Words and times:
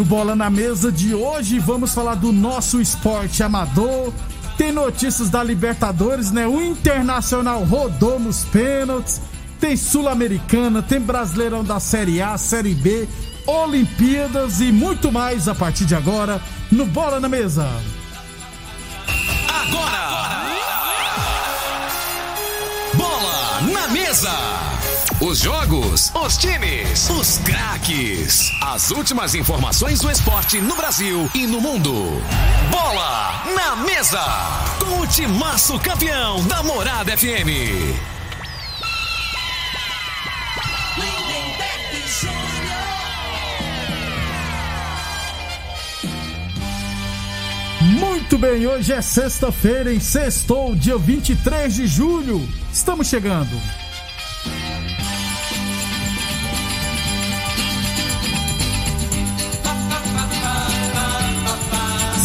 No 0.00 0.06
Bola 0.06 0.34
na 0.34 0.48
Mesa 0.48 0.90
de 0.90 1.14
hoje, 1.14 1.58
vamos 1.58 1.92
falar 1.92 2.14
do 2.14 2.32
nosso 2.32 2.80
esporte 2.80 3.42
amador. 3.42 4.10
Tem 4.56 4.72
notícias 4.72 5.28
da 5.28 5.44
Libertadores, 5.44 6.30
né? 6.30 6.46
O 6.46 6.62
Internacional 6.62 7.62
rodou 7.64 8.18
nos 8.18 8.42
pênaltis. 8.46 9.20
Tem 9.60 9.76
Sul-Americana, 9.76 10.80
tem 10.80 10.98
Brasileirão 10.98 11.62
da 11.62 11.78
Série 11.78 12.22
A, 12.22 12.38
Série 12.38 12.72
B, 12.72 13.06
Olimpíadas 13.46 14.62
e 14.62 14.72
muito 14.72 15.12
mais 15.12 15.48
a 15.48 15.54
partir 15.54 15.84
de 15.84 15.94
agora 15.94 16.40
no 16.72 16.86
Bola 16.86 17.20
na 17.20 17.28
Mesa. 17.28 17.68
Agora! 19.48 20.46
Bola 22.94 23.60
na 23.70 23.88
Mesa! 23.88 24.32
Os 25.20 25.40
jogos, 25.40 25.79
os 25.92 26.36
times, 26.36 27.10
os 27.10 27.38
craques. 27.38 28.52
As 28.62 28.90
últimas 28.92 29.34
informações 29.34 30.00
do 30.00 30.10
esporte 30.10 30.60
no 30.60 30.76
Brasil 30.76 31.28
e 31.34 31.46
no 31.46 31.60
mundo. 31.60 31.92
Bola 32.70 33.44
na 33.56 33.76
Mesa! 33.76 34.24
Com 34.78 35.00
o 35.00 35.06
timaço 35.06 35.78
campeão 35.80 36.46
da 36.46 36.62
Morada 36.62 37.16
FM. 37.16 38.20
Muito 47.80 48.38
bem, 48.38 48.64
hoje 48.64 48.92
é 48.92 49.02
sexta-feira, 49.02 49.92
em 49.92 49.98
sextou, 49.98 50.76
dia 50.76 50.96
23 50.96 51.74
de 51.74 51.86
julho. 51.88 52.48
Estamos 52.72 53.08
chegando. 53.08 53.79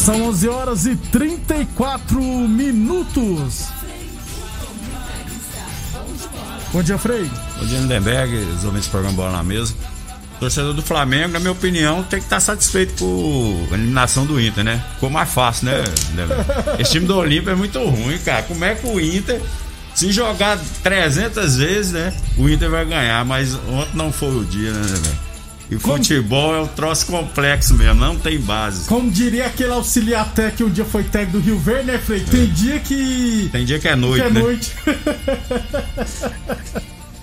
São 0.06 0.22
11 0.28 0.50
horas 0.50 0.86
e 0.86 0.96
34 0.96 2.22
minutos. 2.22 3.70
Bom 6.72 6.84
dia, 6.84 6.96
Frei. 7.00 7.28
Bom 7.58 7.66
dia, 7.66 7.80
Lindenberg, 7.80 8.36
os 8.36 8.64
ouvintes 8.64 8.88
do 8.88 8.92
programa 8.92 9.16
Bola 9.16 9.32
na 9.32 9.44
Mesa. 9.44 9.74
Torcedor 10.40 10.76
do 10.76 10.84
Flamengo, 10.84 11.30
na 11.30 11.40
minha 11.40 11.54
opinião, 11.54 12.04
tem 12.04 12.20
que 12.20 12.26
estar 12.28 12.40
satisfeito 12.40 12.94
com 13.00 13.68
a 13.72 13.74
eliminação 13.74 14.28
do 14.28 14.40
Inter, 14.40 14.64
né? 14.64 14.86
Ficou 14.94 15.10
mais 15.10 15.28
fácil, 15.28 15.66
né? 15.66 15.84
Esse 16.78 16.92
time 16.92 17.08
do 17.08 17.18
Olímpio 17.18 17.50
é 17.50 17.56
muito 17.56 17.80
ruim, 17.84 18.20
cara. 18.20 18.44
Como 18.44 18.64
é 18.64 18.76
que 18.76 18.86
o 18.86 19.00
Inter, 19.00 19.42
se 19.96 20.12
jogar 20.12 20.60
300 20.84 21.58
vezes, 21.58 21.94
né? 21.94 22.14
O 22.38 22.48
Inter 22.48 22.70
vai 22.70 22.86
ganhar, 22.86 23.26
mas 23.26 23.56
ontem 23.56 23.96
não 23.96 24.12
foi 24.12 24.36
o 24.36 24.46
dia, 24.46 24.72
né, 24.72 24.82
Lindenberg? 24.82 25.25
E 25.70 25.78
Como- 25.78 25.98
futebol 25.98 26.56
é 26.56 26.62
um 26.62 26.68
troço 26.68 27.08
complexo 27.08 27.74
mesmo, 27.74 27.96
não 28.00 28.16
tem 28.18 28.40
base. 28.40 28.88
Como 28.88 29.10
diria 29.10 29.48
aquele 29.48 29.72
auxiliar 29.72 30.32
técnico 30.34 30.58
que 30.58 30.64
um 30.64 30.70
dia 30.70 30.86
foi 30.86 31.04
técnico 31.04 31.40
do 31.40 31.44
Rio 31.44 31.58
Verde, 31.58 31.88
né, 31.88 31.98
Frei? 31.98 32.20
Tem 32.20 32.46
dia 32.48 32.80
que. 32.80 33.50
Tem 33.52 33.66
dia 33.66 33.80
que 33.80 33.88
é 33.88 33.96
noite, 33.96 34.22
que 34.22 34.28
é 34.28 34.32
né? 34.32 34.40
noite. 34.42 34.74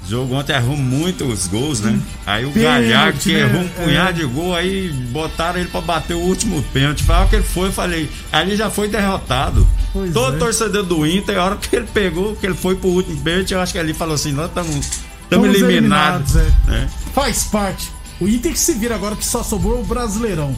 O 0.04 0.08
jogo 0.10 0.34
ontem 0.34 0.52
errou 0.54 0.76
muitos 0.76 1.46
gols, 1.46 1.80
né? 1.80 1.98
Aí 2.26 2.44
o 2.44 2.50
Pênalti, 2.50 2.88
Galhardo 2.88 3.18
que 3.20 3.32
né? 3.32 3.40
errou 3.40 3.60
um 3.62 3.68
punhado 3.68 4.10
É. 4.10 4.12
de 4.12 4.24
gol, 4.24 4.54
aí 4.54 4.90
botaram 5.10 5.60
ele 5.60 5.68
pra 5.68 5.80
bater 5.80 6.14
o 6.14 6.18
último 6.20 6.62
pênalti. 6.72 7.04
Falaram 7.04 7.28
que 7.28 7.36
ele 7.36 7.44
foi, 7.44 7.68
eu 7.68 7.72
falei, 7.72 8.10
ali 8.32 8.56
já 8.56 8.68
foi 8.70 8.88
derrotado. 8.88 9.66
Pois 9.92 10.12
Todo 10.12 10.34
é. 10.36 10.38
torcedor 10.38 10.82
do 10.84 11.06
Inter, 11.06 11.38
a 11.38 11.44
hora 11.44 11.56
que 11.56 11.76
ele 11.76 11.86
pegou, 11.86 12.34
que 12.34 12.44
ele 12.44 12.54
foi 12.56 12.74
pro 12.74 12.88
último 12.88 13.20
pênalti, 13.20 13.52
eu 13.52 13.60
acho 13.60 13.72
que 13.72 13.78
ali 13.78 13.94
falou 13.94 14.14
assim, 14.16 14.32
nós 14.32 14.48
estamos 14.48 14.90
Estamos 15.24 15.48
eliminados. 15.54 16.34
eliminados, 16.34 16.36
é. 16.68 16.70
né? 16.70 16.90
Faz 17.14 17.44
parte. 17.44 17.90
O 18.22 18.28
Inter 18.28 18.52
que 18.52 18.58
se 18.58 18.74
vira 18.74 18.94
agora 18.94 19.16
que 19.16 19.24
só 19.24 19.42
sobrou 19.42 19.80
o 19.80 19.84
Brasileirão. 19.84 20.54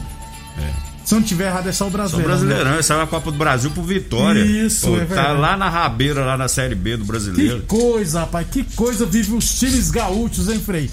Se 1.03 1.13
eu 1.13 1.19
não 1.19 1.25
tiver 1.27 1.45
errado, 1.47 1.69
é 1.69 1.71
só 1.71 1.85
o 1.87 1.89
Brasileirão. 1.91 2.35
brasileirão, 2.35 2.73
ele 2.73 2.81
saiu 2.83 3.01
a 3.01 3.07
Copa 3.07 3.31
do 3.31 3.37
Brasil 3.37 3.69
pro 3.69 3.83
Vitória. 3.83 4.43
Isso, 4.43 4.87
é 4.95 4.99
Tá 5.01 5.05
verdade. 5.05 5.39
lá 5.39 5.55
na 5.55 5.69
rabeira, 5.69 6.25
lá 6.25 6.35
na 6.35 6.47
Série 6.47 6.73
B 6.73 6.97
do 6.97 7.03
Que 7.03 7.07
brasileiro. 7.11 7.61
coisa, 7.67 8.21
rapaz. 8.21 8.47
Que 8.49 8.63
coisa 8.75 9.05
vive 9.05 9.33
os 9.35 9.59
times 9.59 9.91
gaúchos, 9.91 10.49
hein, 10.49 10.59
Frei? 10.59 10.89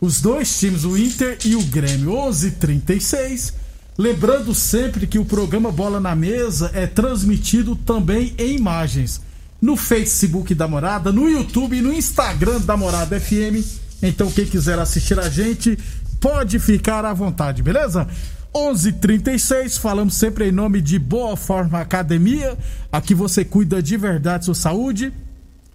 Os 0.00 0.18
dois 0.22 0.58
times, 0.58 0.84
o 0.84 0.96
Inter 0.96 1.36
e 1.44 1.54
o 1.56 1.62
Grêmio. 1.64 2.12
11:36. 2.12 3.52
Lembrando 3.98 4.54
sempre 4.54 5.06
que 5.06 5.18
o 5.18 5.26
programa 5.26 5.70
Bola 5.70 6.00
na 6.00 6.14
Mesa 6.16 6.70
é 6.72 6.86
transmitido 6.86 7.76
também 7.76 8.34
em 8.38 8.56
imagens 8.56 9.20
no 9.60 9.76
Facebook 9.76 10.54
da 10.54 10.66
Morada, 10.66 11.12
no 11.12 11.28
YouTube 11.28 11.76
e 11.76 11.82
no 11.82 11.92
Instagram 11.92 12.60
da 12.60 12.78
Morada 12.78 13.20
FM. 13.20 13.62
Então 14.02 14.30
quem 14.30 14.46
quiser 14.46 14.78
assistir 14.78 15.20
a 15.20 15.28
gente 15.28 15.78
pode 16.20 16.58
ficar 16.58 17.04
à 17.04 17.14
vontade, 17.14 17.62
beleza? 17.62 18.06
11:36 18.54 19.78
falamos 19.78 20.14
sempre 20.14 20.48
em 20.48 20.52
nome 20.52 20.80
de 20.80 20.98
Boa 20.98 21.36
Forma 21.36 21.80
Academia. 21.80 22.56
Aqui 22.92 23.14
você 23.14 23.44
cuida 23.44 23.82
de 23.82 23.96
verdade 23.96 24.44
sua 24.44 24.54
saúde. 24.54 25.12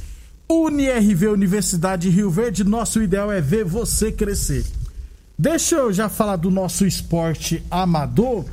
UniRV 0.50 1.28
Universidade 1.28 2.10
de 2.10 2.14
Rio 2.14 2.30
Verde, 2.30 2.64
nosso 2.64 3.00
ideal 3.00 3.32
é 3.32 3.40
ver 3.40 3.64
você 3.64 4.12
crescer. 4.12 4.66
Deixa 5.38 5.76
eu 5.76 5.90
já 5.92 6.10
falar 6.10 6.36
do 6.36 6.50
nosso 6.50 6.84
esporte 6.84 7.62
amador, 7.70 8.44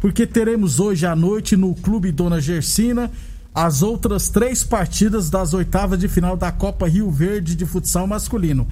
porque 0.00 0.26
teremos 0.26 0.80
hoje 0.80 1.06
à 1.06 1.14
noite 1.14 1.56
no 1.56 1.74
Clube 1.74 2.10
Dona 2.10 2.40
Gersina 2.40 3.10
as 3.54 3.82
outras 3.82 4.28
três 4.28 4.62
partidas 4.62 5.28
das 5.28 5.52
oitavas 5.52 5.98
de 5.98 6.08
final 6.08 6.36
da 6.36 6.52
Copa 6.52 6.88
Rio 6.88 7.10
Verde 7.10 7.56
de 7.56 7.66
futsal 7.66 8.06
masculino. 8.06 8.66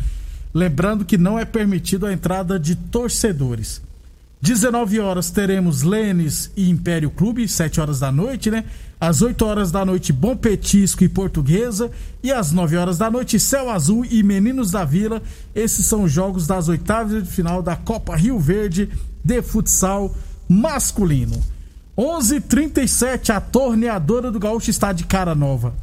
Lembrando 0.55 1.05
que 1.05 1.19
não 1.19 1.39
é 1.39 1.45
permitido 1.45 2.07
a 2.07 2.13
entrada 2.13 2.59
de 2.59 2.75
torcedores. 2.75 3.83
19 4.41 5.01
horas 5.01 5.31
teremos 5.31 5.83
Lênis 5.83 6.51
e 6.57 6.71
Império 6.71 7.11
Clube, 7.11 7.49
7 7.49 7.81
horas 7.81 7.99
da 7.99 8.13
noite, 8.13 8.53
né? 8.53 8.65
Às 9.01 9.21
8 9.21 9.45
horas 9.45 9.73
da 9.73 9.85
noite, 9.85 10.13
Bom 10.13 10.37
Petisco 10.37 11.03
e 11.03 11.09
Portuguesa. 11.09 11.91
E 12.23 12.31
às 12.31 12.53
9 12.53 12.77
horas 12.77 12.99
da 12.99 13.11
noite, 13.11 13.39
Céu 13.41 13.69
Azul 13.69 14.07
e 14.09 14.23
Meninos 14.23 14.71
da 14.71 14.85
Vila. 14.85 15.21
Esses 15.55 15.87
são 15.87 16.05
os 16.05 16.13
jogos 16.13 16.47
das 16.47 16.69
oitavas 16.69 17.25
de 17.25 17.29
final 17.29 17.63
da 17.63 17.75
Copa 17.75 18.15
Rio 18.15 18.39
Verde 18.39 18.89
de 19.25 19.43
futsal 19.43 20.05
masculino. 20.05 20.28
11:37 21.97 23.33
a 23.33 23.41
torneadora 23.41 24.31
do 24.31 24.39
Gaúcho 24.39 24.71
está 24.71 24.93
de 24.93 25.05
cara 25.05 25.35
nova. 25.35 25.75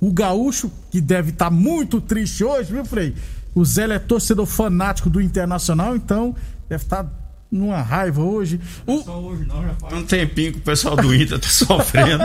O 0.00 0.12
Gaúcho, 0.12 0.70
que 0.90 1.00
deve 1.00 1.30
estar 1.30 1.50
muito 1.50 2.00
triste 2.00 2.44
hoje, 2.44 2.72
viu, 2.72 2.84
Frei? 2.84 3.14
O 3.54 3.64
Zé 3.64 3.84
é 3.84 3.98
torcedor 3.98 4.46
fanático 4.46 5.08
do 5.08 5.20
Internacional, 5.20 5.94
então 5.94 6.34
deve 6.68 6.82
estar 6.82 7.06
numa 7.50 7.80
raiva 7.80 8.22
hoje. 8.22 8.60
O, 8.86 9.00
Um 9.92 10.02
tempinho 10.02 10.52
que 10.52 10.58
o 10.58 10.62
pessoal 10.62 10.96
do 10.96 11.14
Inter 11.14 11.38
tá 11.38 11.48
sofrendo. 11.48 12.24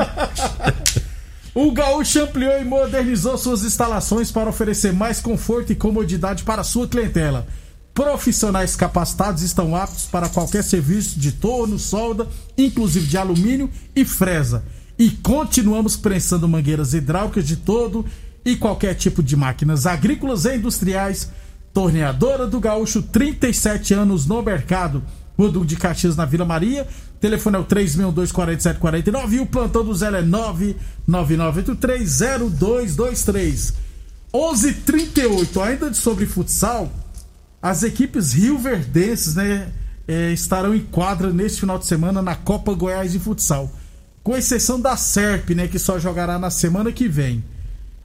o 1.53 1.71
Gaúcho 1.71 2.23
ampliou 2.23 2.59
e 2.59 2.65
modernizou 2.65 3.37
suas 3.37 3.63
instalações 3.63 4.31
para 4.31 4.49
oferecer 4.49 4.91
mais 4.91 5.21
conforto 5.21 5.71
e 5.71 5.75
comodidade 5.75 6.43
para 6.43 6.63
sua 6.63 6.87
clientela. 6.87 7.45
Profissionais 7.93 8.75
capacitados 8.75 9.41
estão 9.41 9.75
aptos 9.75 10.05
para 10.05 10.29
qualquer 10.29 10.63
serviço 10.63 11.19
de 11.19 11.33
torno, 11.33 11.77
solda, 11.77 12.27
inclusive 12.57 13.07
de 13.07 13.17
alumínio 13.17 13.69
e 13.95 14.05
fresa. 14.05 14.63
E 14.97 15.11
continuamos 15.11 15.95
prensando 15.95 16.47
mangueiras 16.47 16.93
hidráulicas 16.93 17.45
de 17.45 17.57
todo 17.57 18.05
e 18.45 18.55
qualquer 18.55 18.95
tipo 18.95 19.21
de 19.21 19.35
máquinas 19.35 19.85
agrícolas 19.85 20.45
e 20.45 20.55
industriais. 20.55 21.29
Torneadora 21.73 22.47
do 22.47 22.59
Gaúcho, 22.59 23.03
37 23.03 23.93
anos 23.93 24.25
no 24.25 24.41
mercado. 24.41 25.03
Duque 25.37 25.67
de 25.67 25.75
Caxias, 25.77 26.17
na 26.17 26.25
Vila 26.25 26.43
Maria. 26.43 26.85
Telefone 27.21 27.57
é 27.57 27.59
o 27.59 27.65
362-4749 27.65 29.33
e 29.33 29.39
o 29.39 29.45
plantão 29.45 29.85
do 29.85 29.93
Zé 29.93 30.07
é 30.07 30.23
999830223. 31.07 33.73
11:38 34.33 35.61
ainda 35.61 35.93
sobre 35.93 36.25
futsal. 36.25 36.91
As 37.61 37.83
equipes 37.83 38.31
rio-verdenses, 38.31 39.35
né, 39.35 39.69
é, 40.07 40.31
estarão 40.31 40.73
em 40.73 40.79
quadra 40.79 41.31
neste 41.31 41.59
final 41.59 41.77
de 41.77 41.85
semana 41.85 42.21
na 42.21 42.35
Copa 42.35 42.73
Goiás 42.73 43.11
de 43.11 43.19
Futsal. 43.19 43.71
Com 44.23 44.35
exceção 44.35 44.79
da 44.79 44.95
SERP, 44.95 45.51
né, 45.51 45.67
que 45.67 45.77
só 45.77 45.99
jogará 45.99 46.39
na 46.39 46.49
semana 46.49 46.91
que 46.91 47.07
vem. 47.07 47.43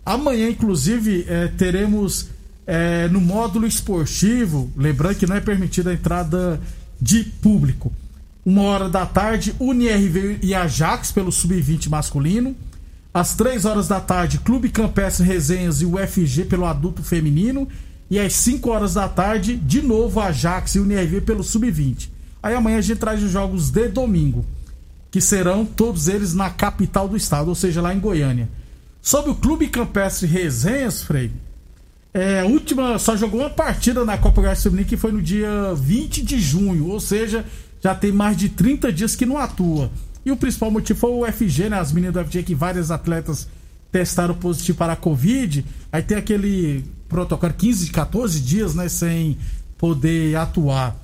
Amanhã, 0.04 0.50
inclusive, 0.50 1.24
é, 1.28 1.48
teremos 1.48 2.28
é, 2.66 3.08
no 3.08 3.20
módulo 3.20 3.66
esportivo, 3.66 4.70
lembrando 4.76 5.16
que 5.16 5.26
não 5.26 5.36
é 5.36 5.40
permitida 5.40 5.90
a 5.90 5.94
entrada 5.94 6.60
de 7.00 7.24
público. 7.24 7.92
Uma 8.44 8.62
hora 8.62 8.88
da 8.88 9.06
tarde, 9.06 9.54
UniRV 9.58 10.40
e 10.42 10.54
Ajax 10.54 11.10
pelo 11.10 11.32
Sub-20 11.32 11.88
masculino. 11.88 12.54
Às 13.12 13.34
três 13.34 13.64
horas 13.64 13.88
da 13.88 14.00
tarde, 14.00 14.38
Clube 14.38 14.68
Campestre 14.68 15.24
Resenhas 15.24 15.80
e 15.80 15.86
UFG 15.86 16.44
pelo 16.44 16.66
adulto 16.66 17.02
feminino. 17.02 17.68
E 18.14 18.20
às 18.20 18.32
5 18.34 18.70
horas 18.70 18.94
da 18.94 19.08
tarde, 19.08 19.56
de 19.56 19.82
novo 19.82 20.20
Ajax 20.20 20.76
e 20.76 20.78
UNIRV 20.78 21.22
pelo 21.22 21.42
Sub-20. 21.42 22.08
Aí 22.40 22.54
amanhã 22.54 22.78
a 22.78 22.80
gente 22.80 23.00
traz 23.00 23.20
os 23.20 23.32
jogos 23.32 23.70
de 23.70 23.88
domingo, 23.88 24.46
que 25.10 25.20
serão 25.20 25.64
todos 25.66 26.06
eles 26.06 26.32
na 26.32 26.48
capital 26.48 27.08
do 27.08 27.16
estado, 27.16 27.48
ou 27.48 27.56
seja, 27.56 27.82
lá 27.82 27.92
em 27.92 27.98
Goiânia. 27.98 28.48
Sobre 29.02 29.32
o 29.32 29.34
Clube 29.34 29.66
Campestre 29.66 30.28
Resenhas, 30.28 31.02
Frei, 31.02 31.32
é, 32.12 32.44
última 32.44 33.00
só 33.00 33.16
jogou 33.16 33.40
uma 33.40 33.50
partida 33.50 34.04
na 34.04 34.16
Copa 34.16 34.42
Goiás 34.42 34.62
Feminina 34.62 34.88
que 34.88 34.96
foi 34.96 35.10
no 35.10 35.20
dia 35.20 35.74
20 35.74 36.22
de 36.22 36.38
junho, 36.38 36.90
ou 36.90 37.00
seja, 37.00 37.44
já 37.82 37.96
tem 37.96 38.12
mais 38.12 38.36
de 38.36 38.48
30 38.48 38.92
dias 38.92 39.16
que 39.16 39.26
não 39.26 39.38
atua. 39.38 39.90
E 40.24 40.30
o 40.30 40.36
principal 40.36 40.70
motivo 40.70 41.00
foi 41.00 41.10
o 41.10 41.32
FG, 41.32 41.68
né? 41.68 41.80
As 41.80 41.90
meninas 41.90 42.14
do 42.14 42.24
FG 42.24 42.44
que 42.44 42.54
várias 42.54 42.92
atletas 42.92 43.48
testaram 43.90 44.36
positivo 44.36 44.78
para 44.78 44.92
a 44.92 44.96
Covid. 44.96 45.64
Aí 45.90 46.00
tem 46.00 46.16
aquele 46.16 46.84
protocolo 47.14 47.52
15, 47.52 47.90
14 47.90 48.40
dias, 48.40 48.74
né, 48.74 48.88
sem 48.88 49.38
poder 49.78 50.34
atuar. 50.36 50.96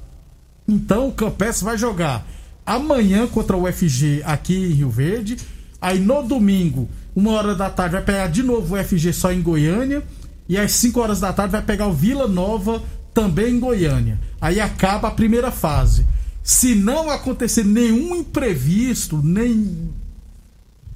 Então 0.67 1.07
o 1.07 1.13
Campes 1.13 1.63
vai 1.63 1.79
jogar 1.79 2.27
amanhã 2.67 3.29
contra 3.29 3.57
o 3.57 3.69
UFG 3.69 4.21
aqui 4.25 4.57
em 4.57 4.73
Rio 4.73 4.91
Verde. 4.91 5.37
Aí 5.81 6.01
no 6.01 6.21
domingo, 6.25 6.89
uma 7.15 7.31
hora 7.31 7.55
da 7.55 7.71
tarde, 7.71 7.93
vai 7.93 8.03
pegar 8.03 8.27
de 8.27 8.43
novo 8.43 8.75
o 8.75 8.81
UFG 8.81 9.13
só 9.13 9.33
em 9.33 9.41
Goiânia. 9.41 10.03
E 10.49 10.59
às 10.59 10.73
5 10.73 10.99
horas 10.99 11.21
da 11.21 11.33
tarde 11.33 11.53
vai 11.53 11.63
pegar 11.63 11.87
o 11.87 11.93
Vila 11.93 12.27
Nova 12.27 12.83
também 13.15 13.55
em 13.55 13.61
Goiânia. 13.61 14.19
Aí 14.41 14.59
acaba 14.59 15.07
a 15.07 15.13
primeira 15.13 15.53
fase. 15.53 16.05
Se 16.43 16.75
não 16.75 17.09
acontecer 17.09 17.65
nenhum 17.65 18.17
imprevisto, 18.17 19.21
nem. 19.23 19.93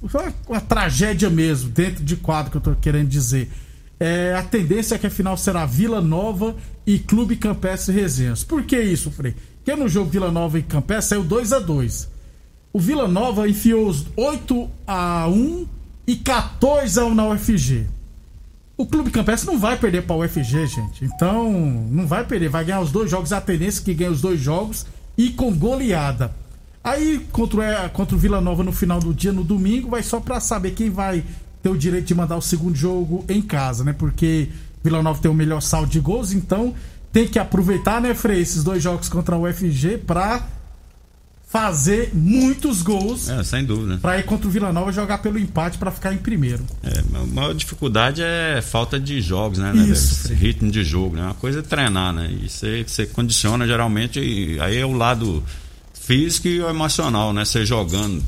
Uma, 0.01 0.33
uma 0.49 0.59
tragédia 0.59 1.29
mesmo, 1.29 1.69
dentro 1.69 2.03
de 2.03 2.17
quadro 2.17 2.51
que 2.51 2.57
eu 2.57 2.61
tô 2.61 2.75
querendo 2.75 3.07
dizer 3.07 3.49
é, 3.99 4.35
a 4.37 4.43
tendência 4.43 4.95
é 4.95 4.97
que 4.97 5.07
a 5.07 5.11
final 5.11 5.37
será 5.37 5.65
Vila 5.65 6.01
Nova 6.01 6.55
e 6.85 6.99
Clube 6.99 7.35
Campestre 7.35 7.93
Resenhas. 7.93 8.43
Por 8.43 8.63
que 8.63 8.79
isso, 8.79 9.09
Frei? 9.09 9.35
Porque 9.63 9.79
no 9.79 9.87
jogo 9.87 10.09
Vila 10.09 10.31
Nova 10.31 10.59
e 10.59 10.63
Campestre 10.63 11.09
saiu 11.09 11.23
2 11.23 11.53
a 11.53 11.59
2 11.59 12.09
O 12.71 12.79
Vila 12.79 13.07
Nova 13.07 13.47
enfiou 13.47 13.87
os 13.87 14.05
8 14.15 14.69
a 14.85 15.27
1 15.27 15.67
e 16.07 16.15
14 16.17 16.99
a 16.99 17.05
1 17.05 17.15
na 17.15 17.27
UFG. 17.29 17.87
O 18.77 18.85
Clube 18.85 19.09
Campestre 19.09 19.49
não 19.49 19.57
vai 19.57 19.77
perder 19.77 20.03
para 20.03 20.15
o 20.17 20.23
UFG, 20.23 20.67
gente. 20.67 21.05
Então, 21.05 21.49
não 21.89 22.05
vai 22.05 22.25
perder. 22.25 22.49
Vai 22.49 22.65
ganhar 22.65 22.81
os 22.81 22.91
dois 22.91 23.09
jogos. 23.09 23.31
A 23.31 23.39
tendência 23.39 23.81
é 23.81 23.85
que 23.85 23.93
ganha 23.93 24.11
os 24.11 24.19
dois 24.19 24.39
jogos 24.39 24.85
e 25.17 25.29
com 25.29 25.53
goleada. 25.55 26.35
Aí, 26.83 27.25
contra, 27.31 27.89
contra 27.89 28.15
o 28.15 28.19
Vila 28.19 28.41
Nova 28.41 28.63
no 28.63 28.73
final 28.73 28.99
do 28.99 29.13
dia, 29.13 29.31
no 29.31 29.43
domingo, 29.43 29.89
vai 29.89 30.03
só 30.03 30.19
para 30.19 30.39
saber 30.41 30.71
quem 30.71 30.89
vai 30.89 31.23
ter 31.65 31.69
o 31.69 31.75
direito 31.75 32.05
de 32.05 32.13
mandar 32.13 32.37
o 32.37 32.41
segundo 32.43 32.75
jogo 32.75 33.25
em 33.27 33.41
casa, 33.41 33.83
né? 33.83 33.91
Porque 33.91 34.49
Vila 34.83 35.01
Nova 35.01 35.19
tem 35.19 35.31
o 35.31 35.33
melhor 35.33 35.61
saldo 35.61 35.89
de 35.89 35.99
gols, 35.99 36.31
então 36.31 36.75
tem 37.11 37.27
que 37.27 37.39
aproveitar, 37.39 37.99
né, 37.99 38.13
Frei, 38.13 38.39
esses 38.39 38.63
dois 38.63 38.83
jogos 38.83 39.09
contra 39.09 39.35
o 39.35 39.49
UFG 39.49 39.97
pra 39.97 40.47
fazer 41.47 42.11
muitos 42.13 42.83
gols. 42.83 43.29
É, 43.29 43.43
sem 43.43 43.65
dúvida. 43.65 43.97
Pra 43.97 44.19
ir 44.19 44.25
contra 44.25 44.47
o 44.47 44.51
Vila 44.51 44.71
Nova 44.71 44.91
jogar 44.91 45.17
pelo 45.19 45.39
empate 45.39 45.79
para 45.79 45.89
ficar 45.89 46.13
em 46.13 46.19
primeiro. 46.19 46.63
É, 46.83 46.99
a 46.99 47.25
maior 47.33 47.55
dificuldade 47.55 48.21
é 48.21 48.61
falta 48.61 48.99
de 48.99 49.19
jogos, 49.19 49.57
né? 49.57 49.73
né 49.73 49.87
Isso. 49.87 50.29
Né, 50.29 50.35
ritmo 50.35 50.69
de 50.69 50.83
jogo, 50.83 51.15
né? 51.15 51.23
Uma 51.23 51.33
coisa 51.33 51.59
é 51.59 51.63
treinar, 51.63 52.13
né? 52.13 52.29
E 52.43 52.47
você, 52.47 52.83
você 52.85 53.07
condiciona 53.07 53.65
geralmente, 53.65 54.19
aí 54.61 54.77
é 54.77 54.85
o 54.85 54.93
lado 54.93 55.43
físico 55.99 56.47
e 56.47 56.59
emocional, 56.59 57.33
né? 57.33 57.43
Você 57.43 57.65
jogando. 57.65 58.23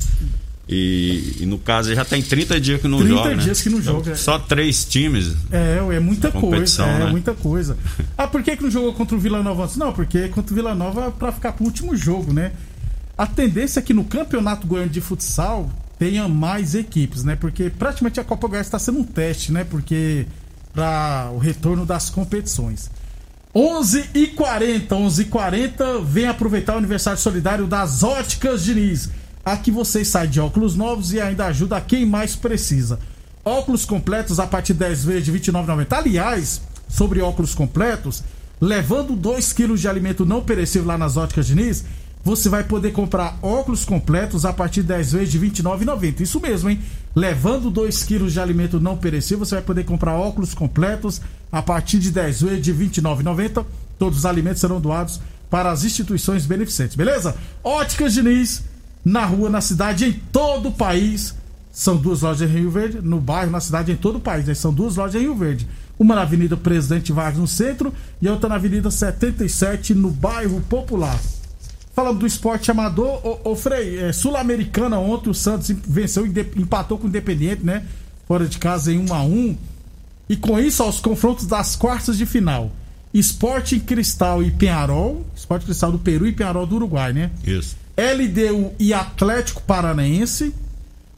E, 0.68 1.36
e, 1.40 1.46
no 1.46 1.58
caso 1.58 1.94
já 1.94 2.04
tem 2.04 2.20
30 2.20 2.60
dias 2.60 2.80
que 2.80 2.86
não 2.86 2.98
30 2.98 3.14
joga. 3.14 3.22
30 3.28 3.36
né? 3.38 3.44
dias 3.44 3.60
que 3.62 3.70
não 3.70 3.80
joga. 3.80 4.14
Só 4.14 4.38
três 4.38 4.84
times. 4.84 5.34
É, 5.50 5.78
é 5.94 5.98
muita 5.98 6.30
coisa. 6.30 6.84
É 6.84 6.98
né? 6.98 7.10
muita 7.10 7.32
coisa. 7.34 7.76
Ah, 8.18 8.26
por 8.26 8.42
que, 8.42 8.56
que 8.56 8.62
não 8.64 8.70
jogou 8.70 8.92
contra 8.92 9.16
o 9.16 9.20
Vila 9.20 9.42
Nova 9.44 9.62
antes? 9.64 9.76
Não, 9.76 9.92
porque 9.92 10.28
contra 10.28 10.52
o 10.52 10.56
Vila 10.56 10.74
Nova 10.74 11.06
é 11.06 11.10
pra 11.10 11.30
ficar 11.30 11.52
pro 11.52 11.64
último 11.64 11.96
jogo, 11.96 12.32
né? 12.32 12.52
A 13.16 13.26
tendência 13.26 13.78
é 13.78 13.82
que 13.82 13.94
no 13.94 14.04
Campeonato 14.04 14.66
Goiano 14.66 14.90
de 14.90 15.00
Futsal 15.00 15.70
tenha 15.98 16.26
mais 16.28 16.74
equipes, 16.74 17.22
né? 17.22 17.36
Porque 17.36 17.70
praticamente 17.70 18.18
a 18.18 18.24
Copa 18.24 18.48
Goiás 18.48 18.66
está 18.66 18.78
sendo 18.78 18.98
um 18.98 19.04
teste, 19.04 19.52
né? 19.52 19.62
Porque 19.62 20.26
para 20.72 21.30
o 21.32 21.38
retorno 21.38 21.86
das 21.86 22.10
competições. 22.10 22.90
11 23.54 24.10
e 24.14 24.26
40 24.28 24.94
11 24.94 25.22
e 25.22 25.24
40 25.24 26.00
vem 26.00 26.26
aproveitar 26.26 26.74
o 26.74 26.78
aniversário 26.78 27.18
solidário 27.18 27.66
das 27.66 28.02
Óticas 28.02 28.64
Diniz 28.64 29.10
Aqui 29.48 29.70
você 29.70 30.04
sai 30.04 30.28
de 30.28 30.38
óculos 30.38 30.76
novos 30.76 31.14
e 31.14 31.20
ainda 31.22 31.46
ajuda 31.46 31.80
quem 31.80 32.04
mais 32.04 32.36
precisa. 32.36 32.98
Óculos 33.42 33.86
completos 33.86 34.38
a 34.38 34.46
partir 34.46 34.74
de 34.74 34.80
10 34.80 35.04
vezes 35.06 35.24
de 35.24 35.30
R$ 35.30 35.38
29,90. 35.38 35.92
Aliás, 35.96 36.60
sobre 36.86 37.22
óculos 37.22 37.54
completos, 37.54 38.22
levando 38.60 39.16
2 39.16 39.54
kg 39.54 39.74
de 39.74 39.88
alimento 39.88 40.26
não 40.26 40.42
perecível 40.42 40.86
lá 40.86 40.98
nas 40.98 41.16
óticas 41.16 41.46
Diniz, 41.46 41.82
você 42.22 42.50
vai 42.50 42.62
poder 42.62 42.92
comprar 42.92 43.38
óculos 43.40 43.86
completos 43.86 44.44
a 44.44 44.52
partir 44.52 44.82
de 44.82 44.88
10 44.88 45.12
vezes 45.12 45.30
de 45.30 45.38
R$ 45.38 45.48
29,90. 45.48 46.20
Isso 46.20 46.38
mesmo, 46.40 46.68
hein? 46.68 46.78
Levando 47.16 47.70
2 47.70 48.02
kg 48.04 48.26
de 48.26 48.38
alimento 48.38 48.78
não 48.78 48.98
perecível, 48.98 49.46
você 49.46 49.54
vai 49.54 49.64
poder 49.64 49.84
comprar 49.84 50.12
óculos 50.14 50.52
completos 50.52 51.22
a 51.50 51.62
partir 51.62 52.00
de 52.00 52.10
10 52.10 52.42
vezes 52.42 52.62
de 52.62 52.72
R$ 52.72 52.84
29,90. 52.84 53.64
Todos 53.98 54.18
os 54.18 54.26
alimentos 54.26 54.60
serão 54.60 54.78
doados 54.78 55.18
para 55.48 55.70
as 55.70 55.84
instituições 55.84 56.44
beneficentes, 56.44 56.94
beleza? 56.94 57.34
Óticas 57.64 58.12
Diniz 58.12 58.67
na 59.08 59.24
rua, 59.24 59.48
na 59.48 59.60
cidade, 59.60 60.04
em 60.04 60.12
todo 60.12 60.68
o 60.68 60.72
país. 60.72 61.34
São 61.72 61.96
duas 61.96 62.22
lojas 62.22 62.48
em 62.48 62.52
Rio 62.52 62.70
Verde, 62.70 63.00
no 63.00 63.20
bairro, 63.20 63.50
na 63.50 63.60
cidade, 63.60 63.92
em 63.92 63.96
todo 63.96 64.16
o 64.16 64.20
país. 64.20 64.46
Né? 64.46 64.54
São 64.54 64.72
duas 64.72 64.96
lojas 64.96 65.14
em 65.14 65.24
Rio 65.24 65.34
Verde. 65.34 65.66
Uma 65.98 66.14
na 66.14 66.22
Avenida 66.22 66.56
Presidente 66.56 67.12
Vargas, 67.12 67.40
no 67.40 67.48
centro, 67.48 67.92
e 68.20 68.28
outra 68.28 68.48
na 68.48 68.56
Avenida 68.56 68.90
77, 68.90 69.94
no 69.94 70.10
bairro 70.10 70.60
Popular. 70.62 71.18
Falando 71.94 72.18
do 72.18 72.26
esporte 72.26 72.70
amador, 72.70 73.20
o, 73.26 73.52
o 73.52 73.56
Frei, 73.56 73.98
é, 73.98 74.12
Sul-Americana 74.12 74.98
ontem 74.98 75.30
o 75.30 75.34
Santos 75.34 75.70
venceu, 75.86 76.26
empatou 76.26 76.98
com 76.98 77.06
o 77.06 77.08
Independiente, 77.08 77.64
né? 77.64 77.84
Fora 78.26 78.46
de 78.46 78.58
casa 78.58 78.92
em 78.92 78.98
1 78.98 79.14
a 79.14 79.22
1 79.22 79.56
E 80.28 80.36
com 80.36 80.60
isso, 80.60 80.82
aos 80.82 81.00
confrontos 81.00 81.46
das 81.46 81.74
quartas 81.74 82.16
de 82.18 82.26
final. 82.26 82.70
Esporte 83.12 83.80
Cristal 83.80 84.42
e 84.42 84.50
Penharol. 84.50 85.24
Esporte 85.34 85.64
Cristal 85.64 85.90
do 85.90 85.98
Peru 85.98 86.26
e 86.26 86.32
Penharol 86.32 86.66
do 86.66 86.76
Uruguai, 86.76 87.12
né? 87.12 87.30
Isso. 87.44 87.87
LDU 87.98 88.72
e 88.78 88.94
Atlético 88.94 89.60
Paranaense. 89.62 90.54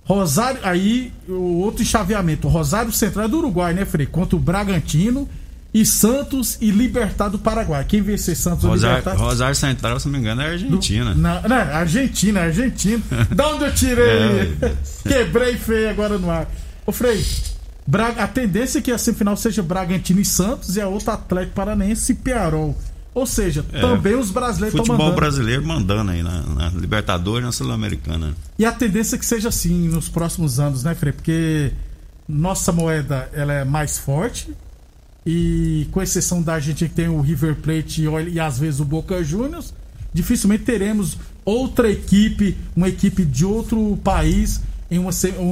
Rosário, 0.05 0.61
aí 0.65 1.13
o 1.29 1.59
outro 1.61 1.83
enxaveamento, 1.83 2.49
Rosário 2.49 2.91
Central 2.91 3.27
é 3.27 3.29
do 3.29 3.39
Uruguai, 3.39 3.75
né, 3.75 3.85
Frei? 3.85 4.07
Contra 4.07 4.35
o 4.35 4.41
Bragantino 4.41 5.29
e 5.73 5.87
Santos 5.87 6.59
e 6.61 6.73
Libertar 6.73 7.29
do 7.29 7.39
Paraguai. 7.39 7.85
Quem 7.87 8.03
vencer 8.03 8.35
Santos 8.35 8.65
Rosário, 8.65 8.97
ou 8.97 8.99
Libertar? 8.99 9.25
Rosário 9.25 9.55
Central, 9.55 10.01
se 10.01 10.07
não 10.07 10.15
me 10.15 10.19
engano, 10.19 10.43
é 10.43 10.47
Argentina. 10.47 11.15
Do, 11.15 11.21
na, 11.21 11.43
não, 11.43 11.57
Argentina, 11.57 12.41
Argentina. 12.41 13.03
da 13.31 13.49
onde 13.51 13.65
eu 13.65 13.75
tirei? 13.75 14.57
É. 14.61 14.73
Quebrei 15.07 15.57
feio 15.57 15.91
agora 15.91 16.19
no 16.19 16.29
ar. 16.29 16.51
Ô, 16.85 16.91
Frei, 16.91 17.25
Braga, 17.87 18.25
a 18.25 18.29
tendência 18.29 18.79
é 18.79 18.83
que 18.83 18.91
a 18.91 18.99
semifinal 18.99 19.37
seja 19.37 19.63
Bragantino 19.63 20.21
e 20.21 20.25
Santos 20.25 20.77
e 20.77 20.81
a 20.81 20.89
outra 20.89 21.15
Atlético 21.15 21.55
Paranaense 21.55 22.13
e 22.13 22.15
Pearol. 22.15 22.77
Ou 23.13 23.27
seja, 23.27 23.65
é, 23.73 23.81
também 23.81 24.15
os 24.15 24.31
brasileiros 24.31 24.79
estão 24.79 24.97
mandando. 24.97 25.11
Futebol 25.11 25.17
brasileiro 25.17 25.67
mandando 25.67 26.13
aí 26.13 26.23
na, 26.23 26.43
na 26.43 26.69
Libertadores 26.69 27.43
e 27.43 27.47
na 27.47 27.53
Sul-Americana. 27.53 28.35
E 28.59 28.65
a 28.65 28.73
tendência 28.73 29.17
é 29.17 29.19
que 29.19 29.27
seja 29.27 29.49
assim 29.49 29.89
nos 29.89 30.09
próximos 30.09 30.61
anos, 30.61 30.85
né, 30.85 30.95
Frei? 30.95 31.13
Porque 31.13 31.73
nossa 32.29 32.71
moeda 32.71 33.29
ela 33.33 33.53
é 33.53 33.65
mais 33.65 33.99
forte 33.99 34.49
e 35.27 35.89
com 35.91 36.01
exceção 36.01 36.41
da 36.41 36.55
Argentina 36.55 36.89
que 36.89 36.95
tem 36.95 37.09
o 37.09 37.21
River 37.21 37.57
Plate 37.57 38.03
e, 38.03 38.33
e 38.35 38.41
às 38.41 38.59
vezes 38.59 38.81
o 38.81 38.85
Boca 38.85 39.23
Juniors, 39.23 39.75
dificilmente 40.13 40.65
teremos 40.65 41.19
outra 41.45 41.91
equipe, 41.91 42.57
uma 42.77 42.89
equipe 42.89 43.25
de 43.25 43.45
outro 43.45 43.99
país 44.05 44.61
em 44.91 44.99
uma, 44.99 45.11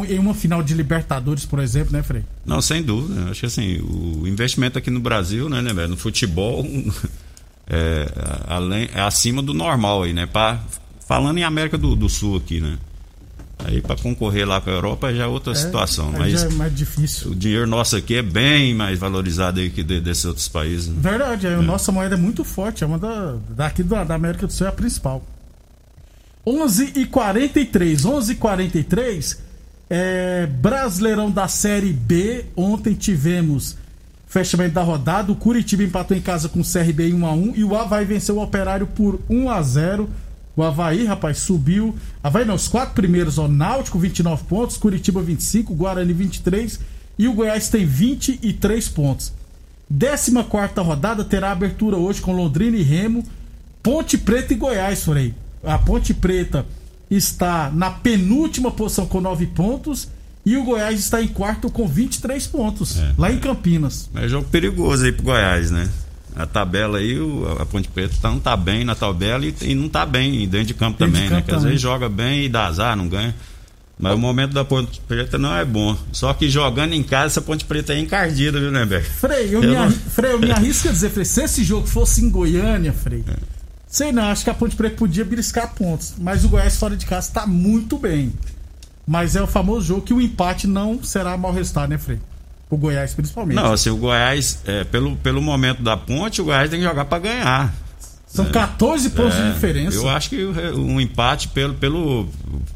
em 0.09 0.19
uma 0.19 0.35
final 0.35 0.63
de 0.63 0.75
Libertadores, 0.75 1.45
por 1.45 1.61
exemplo, 1.61 1.93
né, 1.93 2.03
Frei? 2.03 2.25
Não, 2.45 2.61
sem 2.61 2.83
dúvida. 2.83 3.31
Acho 3.31 3.41
que 3.41 3.47
assim, 3.47 3.79
o 3.79 4.27
investimento 4.27 4.79
aqui 4.79 4.91
no 4.91 5.01
Brasil, 5.01 5.49
né, 5.49 5.63
né 5.63 5.73
velho, 5.73 5.91
no 5.91 5.97
futebol, 5.97 6.67
é, 7.69 8.07
além, 8.47 8.89
é 8.95 9.01
acima 9.01 9.43
do 9.43 9.53
normal 9.55 10.03
aí, 10.05 10.13
né? 10.13 10.27
Pra, 10.27 10.59
falando 11.07 11.39
em 11.39 11.45
América 11.45 11.77
do, 11.79 11.95
do 11.95 12.09
Sul 12.09 12.37
aqui, 12.37 12.61
né? 12.61 12.79
Aí 13.65 13.81
para 13.81 13.97
concorrer 14.01 14.47
lá 14.47 14.61
com 14.61 14.71
a 14.71 14.73
Europa 14.73 15.13
já 15.13 15.25
é 15.25 15.27
outra 15.27 15.53
situação. 15.55 16.11
Aí 16.15 16.19
Mas 16.33 16.41
já 16.41 16.47
é 16.47 16.51
mais 16.51 16.75
difícil. 16.77 17.33
o 17.33 17.35
dinheiro 17.35 17.67
nosso 17.67 17.97
aqui 17.97 18.15
é 18.15 18.23
bem 18.23 18.73
mais 18.73 18.99
valorizado 19.01 19.59
aí 19.59 19.69
que 19.69 19.83
de- 19.83 20.01
desses 20.01 20.25
outros 20.25 20.47
países. 20.47 20.87
né? 20.89 20.95
Verdade, 21.01 21.49
a 21.49 21.61
nossa 21.61 21.91
moeda 21.91 22.15
é 22.15 22.19
muito 22.19 22.45
forte, 22.45 22.85
é 22.85 22.87
uma 22.87 22.99
da, 22.99 23.35
daqui 23.51 23.83
da, 23.83 24.05
da 24.05 24.15
América 24.15 24.47
do 24.47 24.53
Sul 24.53 24.67
é 24.67 24.71
a 24.71 24.73
principal. 24.73 25.25
11 26.47 26.93
e 26.97 27.05
43, 27.07 28.05
11 28.05 28.33
e 28.33 28.35
43, 28.37 29.39
é, 29.91 30.47
Brasileirão 30.47 31.31
da 31.31 31.49
Série 31.49 31.93
B, 31.93 32.47
ontem 32.57 32.95
tivemos 32.95 33.77
fechamento 34.29 34.75
da 34.75 34.83
rodada, 34.83 35.33
o 35.33 35.37
Curitiba 35.37 35.83
empatou 35.83 36.17
em 36.17 36.21
casa 36.21 36.49
com 36.49 36.61
o 36.61 36.65
CRB 36.65 37.09
em 37.09 37.19
1x1 37.19 37.53
e 37.57 37.65
o 37.65 37.75
Havaí 37.75 38.05
venceu 38.05 38.37
o 38.37 38.43
Operário 38.43 38.87
por 38.87 39.19
1x0. 39.29 40.07
O 40.55 40.63
Havaí, 40.63 41.05
rapaz, 41.05 41.39
subiu. 41.39 41.97
Havaí 42.23 42.45
não, 42.45 42.55
os 42.55 42.69
quatro 42.69 42.95
primeiros, 42.95 43.39
ó, 43.39 43.49
Náutico 43.49 43.99
29 43.99 44.45
pontos, 44.45 44.77
Curitiba 44.77 45.23
25, 45.23 45.75
Guarani 45.75 46.13
23 46.13 46.81
e 47.19 47.27
o 47.27 47.33
Goiás 47.33 47.69
tem 47.69 47.87
23 47.87 48.89
pontos. 48.91 49.33
14 49.91 50.33
rodada 50.81 51.25
terá 51.25 51.51
abertura 51.51 51.97
hoje 51.97 52.21
com 52.21 52.33
Londrina 52.33 52.77
e 52.77 52.83
Remo, 52.83 53.25
Ponte 53.83 54.19
Preta 54.19 54.53
e 54.53 54.57
Goiás, 54.57 55.05
Frei. 55.05 55.35
A 55.65 55.79
Ponte 55.79 56.13
Preta 56.13 56.67
está 57.11 57.71
na 57.71 57.91
penúltima 57.91 58.71
posição 58.71 59.07
com 59.07 59.21
9 59.21 59.47
pontos 59.47 60.09
e 60.53 60.57
o 60.57 60.65
Goiás 60.65 60.99
está 61.01 61.23
em 61.23 61.29
quarto 61.29 61.71
com 61.71 61.87
23 61.87 62.47
pontos, 62.47 62.99
É. 62.99 63.13
lá 63.19 63.31
em 63.33 63.39
Campinas. 63.39 64.09
É 64.15 64.29
jogo 64.29 64.49
perigoso 64.49 65.05
aí 65.05 65.13
pro 65.13 65.25
Goiás, 65.25 65.71
né? 65.71 65.89
A 66.37 66.47
tabela 66.47 66.99
aí, 66.99 67.19
o- 67.19 67.57
a 67.61 67.67
Ponte 67.67 67.89
Preta 67.89 68.15
tá, 68.23 68.31
não 68.31 68.39
tá 68.39 68.57
bem 68.57 68.85
na 68.85 68.95
tabela 68.95 69.45
e, 69.45 69.55
e 69.63 69.75
não 69.75 69.89
tá 69.89 70.07
bem 70.07 70.47
dentro 70.49 70.67
de 70.69 70.75
campo 70.75 70.99
Dentro 70.99 71.07
de 71.07 71.13
também, 71.19 71.31
né? 71.31 71.37
campo 71.37 71.49
Que 71.49 71.51
às 71.55 71.57
também. 71.59 71.71
vezes 71.71 71.83
joga 71.83 72.09
bem 72.09 72.45
e 72.45 72.49
dá 72.49 72.67
azar, 72.67 72.97
não 72.97 73.09
ganha. 73.09 73.35
Mas 73.99 74.15
o 74.15 74.19
momento 74.19 74.53
da 74.53 74.65
Ponte 74.65 75.01
Preta 75.09 75.37
não 75.37 75.53
é 75.57 75.65
bom. 75.65 75.97
Só 76.13 76.33
que 76.33 76.49
jogando 76.49 76.93
em 76.93 77.03
casa, 77.03 77.27
essa 77.27 77.41
Ponte 77.41 77.65
Preta 77.65 77.93
é 77.95 77.99
encardida, 77.99 78.61
viu, 78.61 78.71
né, 78.71 78.85
Beck? 78.87 79.05
Frei, 79.05 79.47
eu, 79.49 79.61
Eu 79.65 79.71
me, 79.71 79.75
não- 79.75 79.91
Frei, 79.91 80.33
eu 80.33 80.39
me 80.39 80.53
arrisco 80.53 80.89
a 80.89 80.93
dizer, 80.93 81.11
Frei, 81.11 81.25
se 81.25 81.43
esse 81.43 81.65
jogo 81.65 81.89
fosse 81.89 82.23
em 82.25 82.31
Goiânia, 82.31 82.93
Frei, 82.93 83.25
É. 83.27 83.35
sei 83.89 84.13
não, 84.13 84.23
acho 84.25 84.45
que 84.45 84.51
a 84.51 84.55
Ponte 84.55 84.77
Preta 84.77 84.95
podia 84.95 85.25
beliscar 85.25 85.75
pontos, 85.75 86.15
mas 86.17 86.45
o 86.45 86.49
Goiás 86.49 86.77
fora 86.77 86.97
de 86.97 87.05
casa 87.07 87.33
tá 87.33 87.45
muito 87.49 87.99
bem. 87.99 88.33
Mas 89.09 89.35
é 89.35 89.43
o 89.43 89.47
famoso 89.47 89.87
jogo 89.87 90.03
que 90.03 90.13
o 90.13 90.21
empate 90.21 90.67
não 90.67 91.03
será 91.03 91.35
mal 91.39 91.51
resultado, 91.51 91.89
né, 91.89 91.97
Frei? 91.97 92.21
O 92.69 92.77
Goiás 92.77 93.15
principalmente. 93.15 93.57
Não, 93.57 93.73
assim, 93.73 93.89
o 93.89 93.97
Goiás, 93.97 94.61
é, 94.67 94.85
pelo, 94.85 95.17
pelo 95.17 95.41
momento 95.41 95.83
da 95.83 95.97
ponte, 95.97 96.43
o 96.43 96.45
Goiás 96.45 96.69
tem 96.69 96.79
que 96.79 96.85
jogar 96.85 97.07
pra 97.07 97.19
ganhar. 97.19 97.73
São 98.29 98.45
14 98.45 99.11
pontos 99.11 99.35
de 99.35 99.41
É, 99.41 99.53
diferença. 99.53 99.97
Eu 99.97 100.09
acho 100.09 100.29
que 100.29 100.37
o- 100.45 100.79
um 100.79 101.01
empate 101.01 101.49
pelo, 101.49 101.73
pelo 101.75 102.29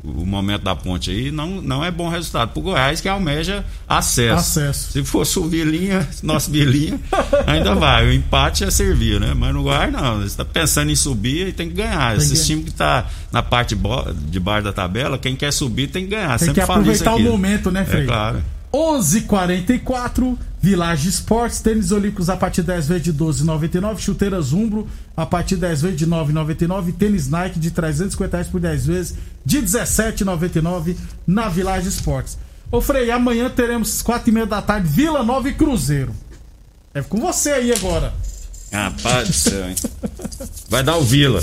o 0.02 0.24
momento 0.26 0.62
da 0.62 0.74
ponte 0.74 1.10
aí 1.10 1.30
não, 1.30 1.60
não 1.60 1.84
é 1.84 1.90
bom 1.90 2.08
resultado. 2.08 2.48
Pro 2.52 2.62
Goiás 2.62 3.00
que 3.02 3.08
almeja 3.08 3.62
acesso. 3.86 4.34
Acesso. 4.34 4.92
Se 4.92 5.04
fosse 5.04 5.38
o 5.38 5.46
Vilinha, 5.46 6.08
nosso 6.22 6.50
Vilinha, 6.50 6.98
ainda 7.46 7.74
vai. 7.74 8.06
O 8.08 8.12
empate 8.12 8.64
é 8.64 8.70
servir, 8.70 9.20
né? 9.20 9.34
Mas 9.36 9.52
no 9.54 9.62
Goiás 9.62 9.92
não. 9.92 10.20
Você 10.22 10.36
tá 10.36 10.44
pensando 10.44 10.90
em 10.90 10.96
subir 10.96 11.48
e 11.48 11.52
tem 11.52 11.68
que 11.68 11.74
ganhar. 11.74 12.16
Tem 12.16 12.24
Esse 12.26 12.34
que- 12.34 12.46
time 12.46 12.62
que 12.64 12.72
tá 12.72 13.06
na 13.30 13.42
parte 13.42 13.76
de 14.28 14.40
baixo 14.40 14.64
da 14.64 14.72
tabela, 14.72 15.18
quem 15.18 15.36
quer 15.36 15.52
subir 15.52 15.88
tem 15.88 16.04
que 16.04 16.10
ganhar. 16.12 16.30
Tem 16.38 16.48
Sempre 16.48 16.54
que 16.54 16.60
aproveitar 16.62 17.14
o 17.14 17.20
momento, 17.20 17.70
né, 17.70 17.84
Frei? 17.84 18.04
É 18.04 18.06
claro. 18.06 18.42
11:44 18.72 20.38
Village 20.60 21.08
Esportes, 21.08 21.60
tênis 21.60 21.90
olímpicos 21.92 22.30
a 22.30 22.36
partir 22.36 22.62
de 22.62 22.68
10 22.68 22.88
vezes 22.88 23.02
de 23.02 23.12
12,99, 23.12 23.98
chuteiras 23.98 24.52
Umbro 24.52 24.86
a 25.16 25.26
partir 25.26 25.56
de 25.56 25.62
10 25.62 25.82
vezes 25.82 25.98
de 25.98 26.06
9,99, 26.06 26.94
tênis 26.94 27.28
Nike 27.28 27.58
de 27.58 27.70
350 27.70 28.36
reais 28.36 28.48
por 28.48 28.60
10 28.60 28.86
vezes 28.86 29.14
de 29.44 29.58
17,99 29.58 30.96
na 31.26 31.48
Village 31.48 31.88
Esportes. 31.88 32.38
Ô 32.70 32.80
Frei, 32.80 33.10
amanhã 33.10 33.50
teremos 33.50 34.00
4 34.00 34.30
e 34.30 34.32
meia 34.32 34.46
da 34.46 34.62
tarde 34.62 34.88
Vila 34.88 35.22
Nova 35.22 35.48
e 35.48 35.52
Cruzeiro. 35.52 36.14
É 36.94 37.02
com 37.02 37.20
você 37.20 37.50
aí 37.50 37.72
agora. 37.72 38.14
Rapaz 38.72 39.28
do 39.28 39.34
céu, 39.34 39.68
hein? 39.68 39.74
Vai 40.70 40.82
dar 40.82 40.96
o 40.96 41.02
Vila. 41.02 41.42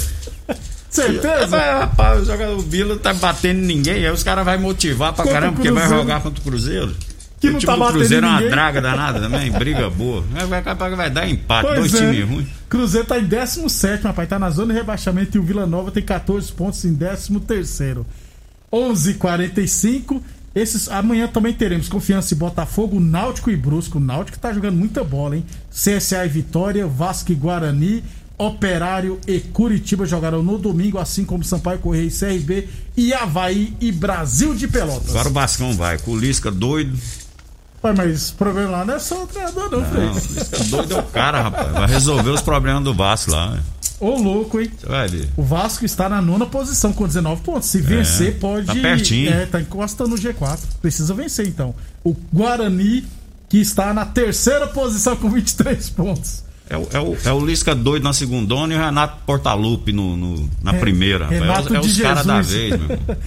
Certeza? 0.89 1.45
Vai, 1.45 1.71
rapaz, 1.71 2.27
o 2.27 2.59
Vila 2.61 2.97
tá 2.97 3.13
batendo 3.13 3.59
ninguém, 3.59 4.05
aí 4.05 4.11
os 4.11 4.23
caras 4.23 4.43
vão 4.43 4.59
motivar 4.59 5.13
pra 5.13 5.23
Contra 5.23 5.39
caramba, 5.39 5.57
porque 5.57 5.71
vai 5.71 5.87
jogar 5.87 6.23
contra 6.23 6.39
o 6.39 6.43
Cruzeiro. 6.43 6.95
Que 7.39 7.47
o 7.47 7.53
não 7.53 7.59
time 7.59 7.71
tá 7.71 7.75
do 7.75 7.79
batendo 7.79 7.97
Cruzeiro 7.99 8.25
é 8.25 8.29
em 8.29 8.31
uma 8.31 8.49
draga 8.49 8.81
danada 8.81 9.19
também, 9.19 9.51
briga 9.51 9.89
boa. 9.89 10.23
Vai, 10.31 10.61
vai, 10.61 10.75
vai, 10.95 11.09
dar 11.09 11.29
empate, 11.29 11.67
Pois 11.67 11.91
dois 11.91 11.93
é. 11.95 12.11
times 12.11 12.29
ruins. 12.29 12.47
Cruzeiro 12.67 13.07
tá 13.07 13.19
em 13.19 13.23
17, 13.23 14.03
rapaz. 14.03 14.27
Tá 14.27 14.37
na 14.37 14.49
zona 14.49 14.73
de 14.73 14.79
rebaixamento 14.79 15.37
e 15.37 15.39
o 15.39 15.43
Vila 15.43 15.65
Nova 15.65 15.91
tem 15.91 16.03
14 16.03 16.51
pontos 16.51 16.83
em 16.83 16.95
13. 16.95 17.39
11:45 18.71 20.21
esses 20.55 20.89
Amanhã 20.89 21.27
também 21.27 21.53
teremos 21.53 21.87
Confiança 21.87 22.33
e 22.33 22.37
Botafogo, 22.37 22.99
Náutico 22.99 23.51
e 23.51 23.55
Brusco. 23.55 23.97
O 23.97 24.01
Náutico 24.01 24.39
tá 24.39 24.51
jogando 24.51 24.75
muita 24.75 25.03
bola, 25.03 25.37
hein? 25.37 25.45
CSA 25.69 26.25
e 26.25 26.29
Vitória, 26.29 26.87
Vasco 26.87 27.31
e 27.31 27.35
Guarani, 27.35 28.03
Operário 28.37 29.19
e 29.27 29.39
Curitiba 29.39 30.05
jogarão 30.05 30.41
no 30.41 30.57
domingo, 30.57 30.97
assim 30.97 31.23
como 31.23 31.43
Sampaio 31.43 31.79
Correia 31.79 32.07
e 32.07 32.11
CRB, 32.11 32.67
e 32.97 33.13
Havaí 33.13 33.73
e 33.79 33.91
Brasil 33.91 34.55
de 34.55 34.67
Pelotas. 34.67 35.09
Agora 35.09 35.29
o 35.29 35.31
Bascão 35.31 35.73
vai, 35.73 35.97
com 35.97 36.11
o 36.11 36.17
Lisca 36.17 36.49
doido. 36.49 36.97
Pai, 37.81 37.93
mas 37.95 38.31
o 38.31 38.33
problema 38.35 38.71
lá 38.71 38.85
não 38.85 38.95
é 38.95 38.99
só 38.99 39.23
o 39.23 39.27
treinador, 39.27 39.71
não, 39.71 39.79
Não, 39.79 40.11
o 40.11 40.15
Lisca 40.15 40.63
doido 40.65 40.95
é 40.95 40.99
o 40.99 41.03
cara, 41.03 41.41
rapaz. 41.43 41.71
Vai 41.71 41.87
resolver 41.87 42.29
os 42.29 42.41
problemas 42.41 42.83
do 42.83 42.93
Vasco 42.93 43.31
lá. 43.31 43.57
Ô, 43.99 44.17
louco, 44.17 44.59
hein? 44.59 44.71
O 45.35 45.43
Vasco 45.43 45.85
está 45.85 46.07
na 46.07 46.21
nona 46.21 46.45
posição 46.45 46.93
com 46.93 47.05
19 47.05 47.41
pontos. 47.41 47.69
Se 47.69 47.79
vencer, 47.81 48.39
pode. 48.39 48.65
tá 48.65 48.73
pertinho. 48.73 49.31
É, 49.31 49.45
tá 49.45 49.59
encostando 49.59 50.11
no 50.11 50.15
G4. 50.15 50.59
Precisa 50.81 51.13
vencer, 51.13 51.47
então. 51.47 51.75
O 52.03 52.15
Guarani, 52.33 53.05
que 53.49 53.57
está 53.59 53.93
na 53.93 54.05
terceira 54.05 54.67
posição 54.67 55.15
com 55.17 55.29
23 55.29 55.89
pontos. 55.89 56.43
É 56.69 56.77
o, 56.77 56.87
é, 56.93 56.99
o, 56.99 57.17
é 57.25 57.33
o 57.33 57.43
Lisca 57.43 57.73
doido 57.73 58.03
na 58.03 58.13
segundona 58.13 58.73
e 58.73 58.77
o 58.77 58.79
Renato 58.79 59.23
Portaluppi 59.25 59.91
no, 59.91 60.15
no- 60.15 60.49
na 60.61 60.73
primeira. 60.75 61.25
rapaz. 61.25 61.41
Renato 61.41 61.75
é, 61.75 61.79
os- 61.79 61.85
é 61.85 61.89
de 61.89 61.89
os 61.89 61.99
caras 62.01 62.25
da 62.25 62.41
vez, 62.41 62.69
meu 62.79 62.91
irmão. 62.91 63.17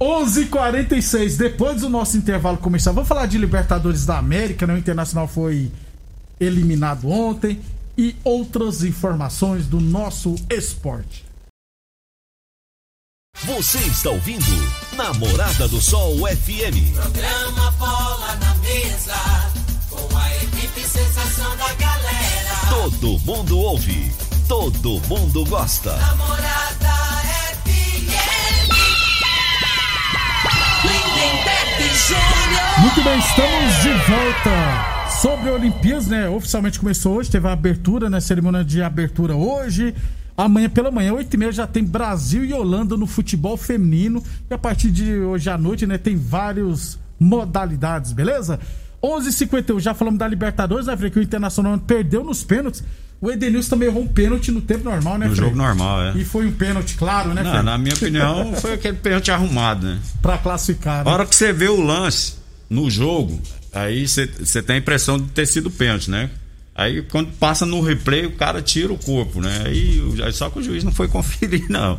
11:46 0.00 1.36
Depois 1.36 1.80
do 1.82 1.88
nosso 1.90 2.16
intervalo 2.16 2.56
comercial, 2.56 2.94
vamos 2.94 3.08
falar 3.08 3.26
de 3.26 3.36
Libertadores 3.36 4.06
da 4.06 4.16
América, 4.18 4.66
né? 4.66 4.74
O 4.74 4.78
Internacional 4.78 5.28
foi 5.28 5.70
eliminado 6.40 7.08
ontem 7.10 7.60
e 7.96 8.14
outras 8.24 8.82
informações 8.84 9.66
do 9.66 9.80
nosso 9.80 10.34
esporte. 10.48 11.24
Você 13.44 13.78
está 13.78 14.10
ouvindo 14.10 14.44
Namorada 14.96 15.68
do 15.68 15.80
Sol 15.80 16.16
FM. 16.26 16.92
Programa 16.94 17.70
Bola 17.72 18.34
na 18.36 18.54
Mesa, 18.56 19.14
com 19.90 20.16
a 20.16 20.36
equipe 20.36 20.80
sensação 20.80 21.56
da. 21.56 21.87
Todo 22.80 23.18
mundo 23.24 23.58
ouve, 23.58 24.12
todo 24.46 25.00
mundo 25.08 25.44
gosta. 25.46 25.96
Namorada 25.96 26.94
FM. 27.64 28.70
Lindenberg 30.84 31.96
Júnior. 32.06 32.80
Muito 32.80 33.02
bem, 33.02 33.18
estamos 33.18 33.74
de 33.82 33.90
volta. 34.08 35.10
Sobre 35.20 35.50
Olimpíadas, 35.50 36.06
né? 36.06 36.28
Oficialmente 36.28 36.78
começou 36.78 37.16
hoje, 37.16 37.28
teve 37.28 37.48
a 37.48 37.52
abertura, 37.52 38.08
né? 38.08 38.20
Cerimônia 38.20 38.64
de 38.64 38.80
abertura 38.80 39.34
hoje. 39.34 39.92
Amanhã 40.36 40.70
pela 40.70 40.92
manhã, 40.92 41.12
8h30, 41.14 41.50
já 41.50 41.66
tem 41.66 41.82
Brasil 41.82 42.44
e 42.44 42.54
Holanda 42.54 42.96
no 42.96 43.08
futebol 43.08 43.56
feminino. 43.56 44.22
E 44.48 44.54
a 44.54 44.58
partir 44.58 44.92
de 44.92 45.16
hoje 45.18 45.50
à 45.50 45.58
noite, 45.58 45.84
né? 45.84 45.98
Tem 45.98 46.16
várias 46.16 46.96
modalidades, 47.18 48.12
beleza? 48.12 48.60
11h51, 49.02 49.80
já 49.80 49.94
falamos 49.94 50.18
da 50.18 50.26
Libertadores, 50.26 50.86
né, 50.86 50.96
Frei? 50.96 51.10
Que 51.10 51.18
o 51.18 51.22
Internacional 51.22 51.78
perdeu 51.78 52.24
nos 52.24 52.42
pênaltis. 52.42 52.82
O 53.20 53.30
Edenilson 53.30 53.70
também 53.70 53.88
errou 53.88 54.02
um 54.02 54.06
pênalti 54.08 54.50
no 54.52 54.60
tempo 54.60 54.84
normal, 54.84 55.18
né, 55.18 55.26
No 55.26 55.34
Frei? 55.34 55.48
jogo 55.48 55.56
normal, 55.56 56.02
é. 56.02 56.12
E 56.16 56.24
foi 56.24 56.46
um 56.46 56.52
pênalti, 56.52 56.94
claro, 56.96 57.34
né, 57.34 57.42
Não, 57.42 57.62
na 57.62 57.76
minha 57.78 57.94
opinião, 57.94 58.54
foi 58.54 58.74
aquele 58.74 58.96
pênalti 58.96 59.30
arrumado, 59.30 59.86
né? 59.86 59.98
Pra 60.22 60.38
classificar. 60.38 61.00
A 61.00 61.04
Né? 61.04 61.10
hora 61.10 61.26
que 61.26 61.34
você 61.34 61.52
vê 61.52 61.68
o 61.68 61.80
lance 61.80 62.34
no 62.70 62.88
jogo, 62.90 63.40
aí 63.72 64.06
você 64.06 64.62
tem 64.62 64.76
a 64.76 64.78
impressão 64.78 65.18
de 65.18 65.26
ter 65.30 65.46
sido 65.46 65.68
pênalti, 65.70 66.10
né? 66.10 66.30
Aí 66.76 67.02
quando 67.02 67.32
passa 67.32 67.66
no 67.66 67.80
replay, 67.80 68.24
o 68.26 68.32
cara 68.36 68.62
tira 68.62 68.92
o 68.92 68.98
corpo, 68.98 69.40
né? 69.40 69.64
Aí 69.66 70.00
só 70.32 70.48
que 70.48 70.60
o 70.60 70.62
juiz 70.62 70.84
não 70.84 70.92
foi 70.92 71.06
conferir, 71.08 71.64
não. 71.68 71.98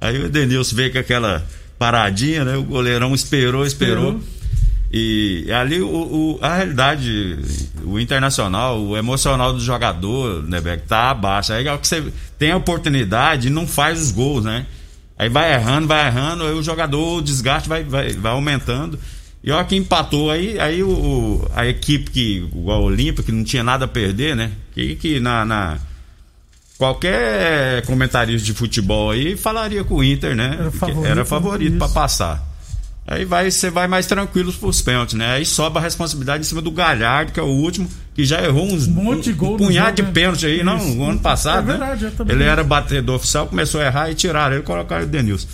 Aí 0.00 0.16
o 0.20 0.26
Edenilson 0.26 0.76
veio 0.76 0.92
com 0.92 0.98
aquela 0.98 1.44
paradinha, 1.76 2.44
né? 2.44 2.56
O 2.56 2.62
goleirão 2.62 3.12
esperou, 3.12 3.66
esperou. 3.66 4.18
Esperou. 4.18 4.43
E 4.96 5.50
ali 5.50 5.80
o, 5.82 5.88
o- 5.88 6.38
a 6.40 6.54
realidade, 6.54 7.36
o 7.84 7.98
internacional, 7.98 8.80
o 8.80 8.96
emocional 8.96 9.52
do 9.52 9.58
jogador, 9.58 10.44
né, 10.44 10.60
Beck, 10.60 10.86
tá 10.86 11.10
abaixo. 11.10 11.52
Aí 11.52 11.66
é 11.66 11.76
que 11.78 11.88
você 11.88 12.04
tem 12.38 12.52
a 12.52 12.56
oportunidade 12.56 13.48
e 13.48 13.50
não 13.50 13.66
faz 13.66 14.00
os 14.00 14.12
gols, 14.12 14.44
né? 14.44 14.66
Aí 15.18 15.28
vai 15.28 15.52
errando, 15.52 15.88
vai 15.88 16.06
errando, 16.06 16.44
aí 16.44 16.52
o 16.54 16.62
jogador, 16.62 17.18
o 17.18 17.22
desgaste 17.22 17.68
vai, 17.68 17.82
vai, 17.82 18.12
vai 18.12 18.30
aumentando. 18.32 18.96
E 19.42 19.50
olha 19.50 19.64
que 19.64 19.74
empatou 19.74 20.30
aí, 20.30 20.60
aí 20.60 20.80
o, 20.82 21.44
a 21.56 21.66
equipe 21.66 22.10
que, 22.12 22.48
o 22.52 22.68
Olímpia, 22.70 23.24
que 23.24 23.32
não 23.32 23.42
tinha 23.42 23.64
nada 23.64 23.86
a 23.86 23.88
perder, 23.88 24.36
né? 24.36 24.52
Que, 24.74 24.94
que 24.94 25.18
na, 25.18 25.44
na- 25.44 25.78
Qualquer 26.78 27.82
comentarista 27.86 28.44
de 28.44 28.52
futebol 28.52 29.10
aí 29.12 29.36
falaria 29.36 29.84
com 29.84 29.96
o 29.96 30.04
Inter, 30.04 30.34
né? 30.34 30.56
Era 30.58 30.70
favorito, 30.72 31.06
Era 31.06 31.24
favorito 31.24 31.76
para 31.78 31.86
isso. 31.86 31.94
passar. 31.94 32.53
Aí 33.06 33.24
vai, 33.26 33.50
você 33.50 33.68
vai 33.68 33.86
mais 33.86 34.06
tranquilo 34.06 34.50
pros 34.54 34.80
pênaltis, 34.80 35.14
né? 35.14 35.32
Aí 35.34 35.44
sobe 35.44 35.76
a 35.76 35.80
responsabilidade 35.80 36.40
em 36.40 36.44
cima 36.46 36.62
do 36.62 36.70
Galhardo, 36.70 37.32
que 37.32 37.38
é 37.40 37.42
o 37.42 37.46
último, 37.46 37.86
que 38.14 38.24
já 38.24 38.42
errou 38.42 38.64
uns 38.66 38.86
Um 38.88 38.92
monte 38.92 39.24
de 39.24 39.32
um, 39.32 39.36
gol 39.36 39.56
punhado 39.58 39.88
jogo, 39.88 39.96
de 39.96 40.02
né? 40.04 40.10
pênalti 40.12 40.46
aí, 40.46 40.64
não, 40.64 40.78
no 40.78 41.10
ano 41.10 41.18
passado, 41.20 41.68
É 41.70 41.76
verdade, 41.76 42.04
né? 42.04 42.10
eu 42.10 42.16
também 42.16 42.34
Ele 42.34 42.44
vi. 42.44 42.50
era 42.50 42.64
batedor 42.64 43.16
oficial, 43.16 43.46
começou 43.46 43.80
a 43.82 43.84
errar 43.84 44.10
e 44.10 44.14
tiraram 44.14 44.54
ele 44.54 44.62
e 44.62 44.66
colocaram 44.66 45.04
o 45.04 45.06
Denilson. 45.06 45.46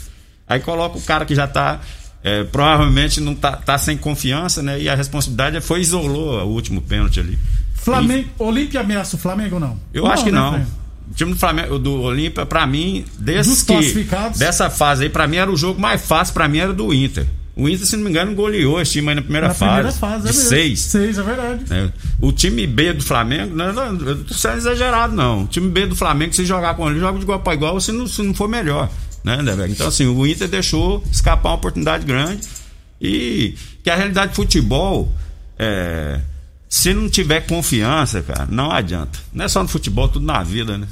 Aí 0.47 0.61
coloca 0.61 0.97
o 0.97 1.03
cara 1.03 1.25
que 1.25 1.35
já 1.35 1.49
tá. 1.49 1.81
é, 2.23 2.45
provavelmente 2.45 3.21
não 3.21 3.35
tá, 3.35 3.53
tá 3.57 3.77
sem 3.79 3.97
confiança, 3.97 4.63
né? 4.63 4.81
E 4.81 4.89
a 4.89 4.95
responsabilidade 4.95 5.61
foi 5.61 5.81
isolou 5.81 6.41
o 6.45 6.49
último 6.51 6.81
pênalti 6.81 7.19
ali. 7.19 7.37
Flamengo, 7.75 8.29
Olímpia 8.39 8.81
ameaça 8.81 9.17
o 9.17 9.19
Flamengo 9.19 9.55
ou 9.57 9.61
não? 9.61 9.77
Eu 9.93 10.07
acho 10.07 10.23
que 10.25 10.31
né, 10.31 10.39
não. 10.39 10.61
O 11.11 11.15
time 11.15 11.33
do 11.33 11.39
Flamengo, 11.39 11.79
do 11.81 12.01
Olímpia, 12.01 12.47
pra 12.47 12.65
mim, 12.65 13.05
desses 13.19 13.63
que, 13.65 14.07
dessa 14.37 14.71
fase 14.71 15.03
aí, 15.05 15.09
pra 15.11 15.27
mim 15.27 15.37
era 15.39 15.51
o 15.51 15.57
jogo 15.57 15.81
mais 15.81 16.01
fácil, 16.07 16.33
pra 16.33 16.47
mim 16.47 16.59
era 16.59 16.73
do 16.73 16.95
Inter. 16.95 17.27
O 17.61 17.69
Inter, 17.69 17.87
se 17.87 17.97
não 17.97 18.05
me 18.05 18.11
engano, 18.11 18.35
goleou 18.35 18.81
esse 18.81 18.93
time 18.93 19.09
aí 19.11 19.15
na 19.15 19.23
primeira 19.23 19.49
Na 19.49 19.55
fase. 19.55 19.73
primeira 19.73 19.93
fase, 19.99 20.29
é 20.29 20.33
seis. 20.33 20.81
Seis, 20.81 21.19
é 21.19 21.23
verdade. 21.23 21.65
né? 21.69 21.93
O 22.21 22.33
time 22.33 22.67
B 22.67 22.93
do 22.95 23.03
Flamengo, 23.03 23.55
não, 23.55 23.73
não, 23.73 23.93
não 23.93 24.29
sendo 24.29 24.57
exagerado, 24.57 25.15
não. 25.15 25.45
O 25.45 25.47
time 25.47 25.69
B 25.69 25.87
do 25.87 25.95
Flamengo, 25.97 26.35
se 26.35 26.45
jogar 26.45 26.75
com 26.75 26.89
ele, 26.91 26.99
joga 26.99 27.19
de 27.19 27.25
igual 27.25 27.41
para 27.41 27.55
igual, 27.55 27.81
se 27.81 27.93
não, 27.93 28.07
se 28.07 28.23
não 28.23 28.33
for 28.35 28.49
melhor. 28.49 28.89
Né, 29.23 29.43
Neberg? 29.43 29.73
Então, 29.73 29.89
assim, 29.89 30.07
o 30.07 30.27
Inter 30.27 30.49
deixou 30.49 31.05
escapar 31.13 31.51
uma 31.51 31.57
oportunidade 31.57 32.07
grande. 32.07 32.41
E 33.01 33.55
que 33.83 33.91
a 33.91 33.97
realidade 33.97 34.31
de 34.31 34.37
futebol, 34.37 35.13
é, 35.59 36.21
se 36.69 36.95
não 36.95 37.09
tiver 37.09 37.41
confiança, 37.47 38.23
cara, 38.23 38.47
não 38.51 38.71
adianta. 38.71 39.19
Não 39.33 39.45
é 39.45 39.49
só 39.49 39.63
no 39.63 39.69
futebol, 39.69 40.09
tudo 40.09 40.25
na 40.25 40.43
vida, 40.43 40.79
né? 40.79 40.87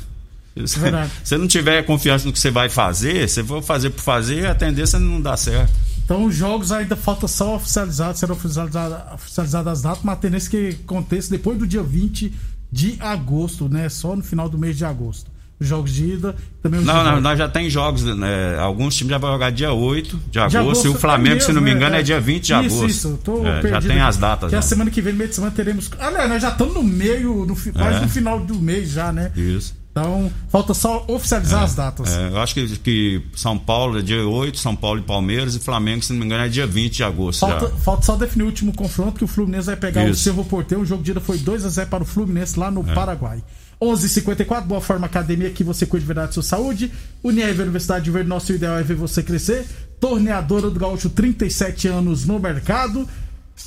Se 0.66 0.78
Verdade. 0.80 1.10
você 1.22 1.38
não 1.38 1.46
tiver 1.46 1.84
confiança 1.84 2.26
no 2.26 2.32
que 2.32 2.38
você 2.38 2.50
vai 2.50 2.68
fazer, 2.68 3.28
você 3.28 3.44
for 3.44 3.62
fazer 3.62 3.90
por 3.90 4.02
fazer, 4.02 4.44
a 4.46 4.54
tendência 4.56 4.96
é 4.96 5.00
não 5.00 5.20
dá 5.20 5.37
certo. 5.37 5.72
Então 6.08 6.24
os 6.24 6.34
jogos 6.34 6.72
ainda 6.72 6.96
falta 6.96 7.28
só 7.28 7.56
oficializar, 7.56 8.14
serão 8.16 8.34
oficializadas 8.34 9.12
oficializadas 9.12 9.72
as 9.74 9.82
datas, 9.82 10.00
mas 10.02 10.18
tendência 10.18 10.48
é 10.48 10.50
que 10.72 10.78
aconteça 10.82 11.28
depois 11.30 11.58
do 11.58 11.66
dia 11.66 11.82
20 11.82 12.32
de 12.72 12.96
agosto, 12.98 13.68
né? 13.68 13.90
Só 13.90 14.16
no 14.16 14.22
final 14.22 14.48
do 14.48 14.56
mês 14.56 14.78
de 14.78 14.86
agosto. 14.86 15.30
Os 15.60 15.66
jogos 15.68 15.92
de 15.92 16.12
ida, 16.12 16.34
também 16.62 16.80
Não, 16.80 17.04
de 17.04 17.10
não, 17.10 17.20
nós 17.20 17.36
já 17.36 17.46
tem 17.48 17.68
jogos, 17.68 18.04
né? 18.04 18.56
Alguns 18.59 18.94
times 18.96 19.11
já 19.11 19.18
vão 19.18 19.33
jogar 19.33 19.50
dia 19.50 19.70
8 19.72 20.18
de 20.30 20.38
agosto, 20.38 20.56
agosto, 20.56 20.87
e 20.87 20.88
o 20.88 20.94
Flamengo, 20.94 21.37
é 21.37 21.40
se 21.40 21.52
não 21.52 21.61
me 21.61 21.64
mesmo, 21.66 21.78
engano, 21.78 21.96
é, 21.96 22.00
é. 22.00 22.02
dia 22.02 22.20
20 22.20 22.40
de 22.42 22.52
isso, 22.52 22.54
agosto. 22.54 22.87
Isso, 22.88 23.09
eu 23.09 23.16
tô 23.18 23.42
É, 23.46 23.56
já 23.56 23.61
perdido 23.61 23.88
tem 23.88 23.98
aqui. 23.98 24.09
as 24.09 24.16
datas. 24.16 24.48
Que 24.50 24.56
a 24.56 24.61
já. 24.61 24.66
semana 24.66 24.90
que 24.90 25.02
vem, 25.02 25.12
no 25.12 25.18
meio 25.18 25.28
de 25.28 25.35
semana, 25.35 25.52
teremos. 25.54 25.90
Aliás, 25.98 26.28
nós 26.30 26.40
já 26.40 26.48
estamos 26.50 26.72
no 26.74 26.83
meio, 26.83 27.44
no, 27.44 27.54
quase 27.72 28.00
no 28.00 28.09
final 28.09 28.40
do 28.40 28.54
mês 28.54 28.88
já, 28.90 29.12
né? 29.12 29.30
Isso. 29.37 29.74
Então, 29.90 30.31
falta 30.48 30.74
só 30.74 31.05
oficializar 31.09 31.64
as 31.64 31.74
datas. 31.74 32.16
É, 32.16 32.29
eu 32.29 32.38
acho 32.38 32.55
que, 32.55 32.79
que 32.79 33.22
São 33.35 33.59
Paulo 33.59 33.98
é 33.98 34.03
dia 34.03 34.27
8, 34.27 34.57
São 34.59 34.77
Paulo 34.77 35.01
e 35.01 35.03
Palmeiras, 35.03 35.57
e 35.57 35.59
Flamengo, 35.59 36.05
se 36.05 36.12
não 36.12 36.20
me 36.20 36.27
engano, 36.27 36.44
é 36.44 36.48
dia 36.48 36.66
20 36.66 36.96
de 36.96 37.05
agosto. 37.05 37.40
Falta, 37.40 37.68
falta 37.79 38.03
só 38.03 38.16
definir 38.16 38.44
o 38.44 38.46
último 38.46 38.72
confronto 38.72 39.18
que 39.18 39.24
o 39.24 39.29
Fluminense 39.29 39.66
vai 39.66 39.77
pegar 39.77 40.05
o 40.05 40.11
Isso. 40.11 40.22
Cerro 40.22 40.44
Porteiro. 40.44 40.83
O 40.83 40.87
jogo 40.87 41.03
de 41.03 41.11
ida 41.11 41.20
foi 41.20 41.38
2 41.38 41.64
a 41.64 41.68
0 41.68 41.88
para 41.88 42.03
o 42.05 42.07
Fluminense 42.07 42.59
lá 42.59 42.70
no 42.70 42.88
É. 42.88 42.94
Paraguai. 42.94 43.42
11:54 43.81 44.66
Boa 44.66 44.81
Forma 44.81 45.07
Academia, 45.07 45.51
que 45.51 45.62
você 45.64 45.87
cuide 45.87 46.03
de 46.03 46.07
verdade 46.09 46.29
da 46.29 46.33
sua 46.35 46.42
saúde. 46.42 46.92
Unirv 47.22 47.62
Universidade 47.62 48.05
de 48.05 48.11
Verde, 48.11 48.29
nosso 48.29 48.53
ideal 48.53 48.77
é 48.79 48.83
ver 48.83 48.94
você 48.96 49.22
crescer. 49.22 49.64
Torneadora 50.01 50.70
do 50.70 50.79
Gaúcho, 50.79 51.09
37 51.11 51.88
anos 51.88 52.24
no 52.24 52.38
mercado. 52.38 53.09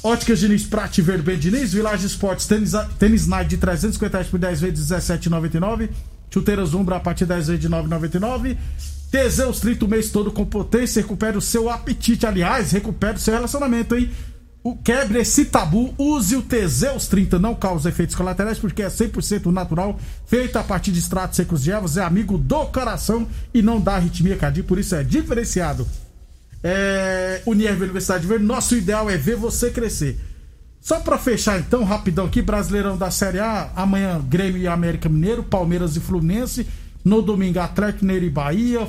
Óticas 0.04 0.40
Diniz, 0.40 0.64
Prate 0.64 1.02
Verde 1.02 1.38
Diniz. 1.38 1.74
Village 1.74 2.06
Esportes, 2.06 2.48
tênis, 2.48 2.72
tênis 2.98 3.28
Nike 3.28 3.50
de 3.52 3.58
350 3.58 4.18
reais 4.18 4.30
por 4.30 4.40
10 4.40 4.62
vezes, 4.62 4.90
17,99. 4.90 5.90
Chuteiras 6.30 6.74
Umbra 6.74 6.96
a 6.96 7.00
partir 7.00 7.26
de 7.26 7.30
10 7.30 7.48
vezes 7.48 7.62
de 7.62 7.70
9,99. 7.70 8.58
Teseus 9.12 9.60
30 9.60 9.86
o 9.86 9.88
mês 9.88 10.10
todo 10.10 10.32
com 10.32 10.46
potência. 10.46 11.02
Recupere 11.02 11.38
o 11.38 11.42
seu 11.42 11.70
apetite. 11.70 12.26
Aliás, 12.26 12.72
recupere 12.72 13.18
o 13.18 13.20
seu 13.20 13.34
relacionamento, 13.34 13.96
hein? 13.96 14.10
O, 14.64 14.76
quebre 14.76 15.20
esse 15.20 15.46
tabu, 15.46 15.92
use 15.98 16.36
o 16.36 16.42
Teseus 16.44 17.08
30, 17.08 17.40
não 17.40 17.56
causa 17.56 17.90
efeitos 17.90 18.14
colaterais, 18.14 18.60
porque 18.60 18.84
é 18.84 18.88
100% 18.88 19.48
natural, 19.48 20.00
feito 20.28 20.56
a 20.58 20.64
partir 20.64 20.92
de 20.92 21.00
extratos 21.00 21.36
secos 21.36 21.64
de 21.64 21.72
ervas, 21.72 21.98
é 21.98 22.04
amigo 22.04 22.38
do 22.38 22.68
coração 22.68 23.28
e 23.52 23.64
não 23.64 23.82
dá 23.82 23.96
arritmia 23.96 24.38
cardíaca, 24.38 24.68
por 24.68 24.78
isso 24.78 24.94
é 24.94 25.04
diferenciado. 25.04 25.88
É, 26.64 27.42
Universidade 27.46 28.28
Verde, 28.28 28.46
nosso 28.46 28.76
ideal 28.76 29.10
é 29.10 29.18
ver 29.18 29.36
você 29.36 29.72
crescer. 29.72 30.20
Só 30.80 31.00
pra 31.00 31.18
fechar 31.18 31.60
então, 31.60 31.84
rapidão 31.84 32.26
aqui, 32.26 32.42
Brasileirão 32.42 32.98
da 32.98 33.12
Série 33.12 33.40
A, 33.40 33.72
amanhã 33.76 34.20
Grêmio 34.20 34.62
e 34.62 34.68
América 34.68 35.08
Mineiro, 35.08 35.44
Palmeiras 35.44 35.96
e 35.96 36.00
Fluminense, 36.00 36.68
no 37.04 37.22
domingo 37.22 37.60
Atlético 37.60 38.06
Mineiro 38.06 38.26
e 38.26 38.30
Bahia, 38.30 38.88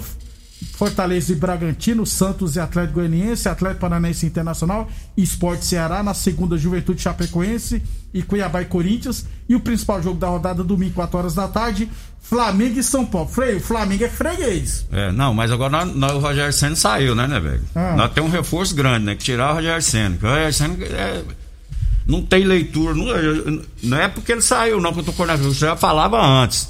Fortaleza 0.74 1.32
e 1.32 1.36
Bragantino, 1.36 2.04
Santos 2.06 2.56
e 2.56 2.60
Atlético 2.60 2.94
Goianiense, 3.00 3.48
Atlético 3.48 3.80
Paranaense 3.80 4.24
Internacional, 4.26 4.88
Esporte 5.16 5.64
Ceará, 5.64 6.02
na 6.02 6.14
segunda 6.14 6.56
Juventude 6.56 7.00
Chapecoense 7.02 7.82
e 8.14 8.22
Cuiabá 8.22 8.62
e 8.62 8.66
Corinthians, 8.66 9.26
e 9.48 9.54
o 9.54 9.60
principal 9.60 10.02
jogo 10.02 10.18
da 10.18 10.28
rodada 10.28 10.62
domingo, 10.62 10.94
4 10.94 11.18
horas 11.18 11.34
da 11.34 11.48
tarde, 11.48 11.88
Flamengo 12.20 12.78
e 12.78 12.82
São 12.82 13.04
Paulo. 13.04 13.28
Freio, 13.28 13.56
o 13.58 13.60
Flamengo 13.60 14.04
é 14.04 14.08
freguês. 14.08 14.86
É, 14.92 15.10
não, 15.12 15.34
mas 15.34 15.50
agora 15.50 15.70
nós, 15.84 15.94
nós- 15.96 16.12
o 16.12 16.18
Rogério 16.18 16.52
Senna 16.52 16.76
saiu, 16.76 17.14
né, 17.14 17.26
né, 17.26 17.40
velho? 17.40 17.62
Ah. 17.74 17.94
Nós 17.96 18.12
temos 18.12 18.30
um 18.30 18.32
reforço 18.32 18.74
grande, 18.74 19.04
né? 19.06 19.14
Que 19.14 19.24
tirar 19.24 19.52
o 19.52 19.54
Rogério 19.56 19.82
Senna. 19.82 20.16
que 20.16 20.24
O 20.24 20.28
Rogério 20.28 20.52
Senna 20.54 20.76
é- 20.84 21.24
não 22.06 22.22
tem 22.22 22.44
leitura. 22.44 22.94
Não, 22.94 23.06
não 23.82 23.96
é 23.98 24.08
porque 24.08 24.32
ele 24.32 24.42
saiu, 24.42 24.80
não, 24.80 24.92
que 24.92 25.00
eu 25.00 25.04
tô 25.04 25.12
cornando. 25.12 25.42
Eu 25.44 25.52
já 25.54 25.76
falava 25.76 26.20
antes. 26.20 26.68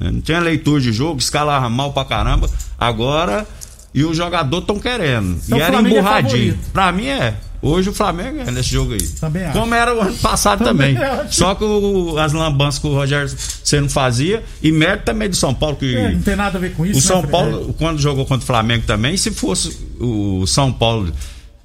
Né? 0.00 0.10
Não 0.10 0.20
tinha 0.20 0.40
leitura 0.40 0.80
de 0.80 0.92
jogo, 0.92 1.18
escalava 1.18 1.68
mal 1.68 1.92
pra 1.92 2.04
caramba. 2.04 2.48
Agora, 2.78 3.46
e 3.94 4.04
os 4.04 4.16
jogadores 4.16 4.62
estão 4.62 4.78
querendo. 4.78 5.38
Então 5.46 5.58
e 5.58 5.60
era 5.60 5.76
é 5.76 5.80
emburradinho. 5.80 6.52
favorito. 6.52 6.70
pra 6.72 6.92
mim 6.92 7.06
é. 7.06 7.34
Hoje 7.62 7.88
o 7.88 7.94
Flamengo 7.94 8.40
é 8.46 8.50
nesse 8.50 8.68
jogo 8.70 8.92
aí. 8.92 9.00
Também 9.18 9.42
acho. 9.44 9.58
Como 9.58 9.74
era 9.74 9.94
o 9.94 10.00
ano 10.02 10.14
passado 10.18 10.62
Também 10.62 10.94
também. 10.94 11.32
Só 11.32 11.54
que 11.54 11.64
o- 11.64 12.18
as 12.18 12.34
lambanças 12.34 12.78
que 12.78 12.86
o 12.86 12.92
Rogério 12.92 13.34
Senna 13.64 13.88
fazia, 13.88 14.44
e 14.62 14.70
mérito 14.70 15.04
também 15.06 15.30
do 15.30 15.36
São 15.36 15.54
Paulo, 15.54 15.76
que 15.76 15.96
É, 15.96 16.10
não 16.12 16.20
tem 16.20 16.36
nada 16.36 16.58
a 16.58 16.60
ver 16.60 16.74
com 16.74 16.84
isso. 16.84 16.92
o 16.98 17.02
né, 17.02 17.08
São 17.08 17.22
Freio? 17.22 17.30
Paulo, 17.32 17.74
quando 17.78 17.98
jogou 17.98 18.26
contra 18.26 18.42
o 18.44 18.46
Flamengo 18.46 18.84
também, 18.86 19.16
se 19.16 19.30
fosse 19.30 19.78
o 19.98 20.46
São 20.46 20.70
Paulo 20.70 21.10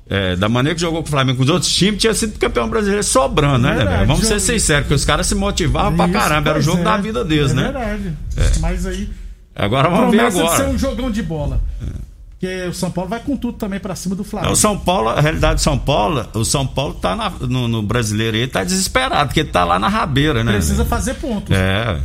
é, 0.09 0.35
da 0.35 0.49
maneira 0.49 0.73
que 0.75 0.81
jogou 0.81 1.01
com 1.01 1.07
o 1.07 1.11
Flamengo 1.11 1.37
com 1.37 1.43
os 1.43 1.49
outros 1.49 1.71
times, 1.71 2.01
tinha 2.01 2.13
sido 2.13 2.37
campeão 2.39 2.67
brasileiro 2.67 3.03
sobrando, 3.03 3.59
né, 3.59 3.75
Verdade, 3.75 3.97
né? 3.99 4.05
Vamos 4.05 4.25
ser 4.27 4.39
sinceros, 4.39 4.83
porque 4.83 4.95
os 4.95 5.05
caras 5.05 5.27
se 5.27 5.35
motivavam 5.35 5.95
pra 5.95 6.05
Isso, 6.05 6.13
caramba, 6.13 6.49
era 6.49 6.59
o 6.59 6.61
jogo 6.61 6.79
é. 6.79 6.83
da 6.83 6.97
vida 6.97 7.23
deles, 7.23 7.51
é 7.51 7.53
né? 7.55 7.63
verdade. 7.63 8.13
Mas 8.59 8.85
aí. 8.85 9.09
Agora 9.55 9.89
vamos 9.89 10.11
ver 10.11 10.25
de 10.27 10.33
ser 10.33 10.39
agora. 10.41 10.69
um 10.69 10.77
jogão 10.77 11.11
de 11.11 11.21
bola. 11.21 11.61
Porque 12.39 12.63
o 12.69 12.73
São 12.73 12.89
Paulo 12.89 13.09
vai 13.09 13.19
com 13.19 13.35
tudo 13.35 13.57
também 13.57 13.81
pra 13.81 13.93
cima 13.95 14.15
do 14.15 14.21
É, 14.21 14.25
Flamengo. 14.25 14.53
O 14.53 14.55
São 14.55 14.77
Paulo, 14.79 15.09
a 15.09 15.19
realidade 15.19 15.55
do 15.55 15.61
São 15.61 15.77
Paulo, 15.77 16.25
o 16.33 16.45
São 16.45 16.65
Paulo 16.65 16.93
tá 16.93 17.13
na- 17.13 17.29
no, 17.41 17.67
no 17.67 17.83
brasileiro 17.83 18.37
aí, 18.37 18.47
tá 18.47 18.63
desesperado, 18.63 19.27
porque 19.27 19.41
ele 19.41 19.49
tá 19.49 19.65
lá 19.65 19.77
na 19.77 19.89
rabeira, 19.89 20.41
né? 20.41 20.53
Precisa 20.53 20.85
fazer 20.85 21.15
pontos. 21.15 21.53
É. 21.53 21.99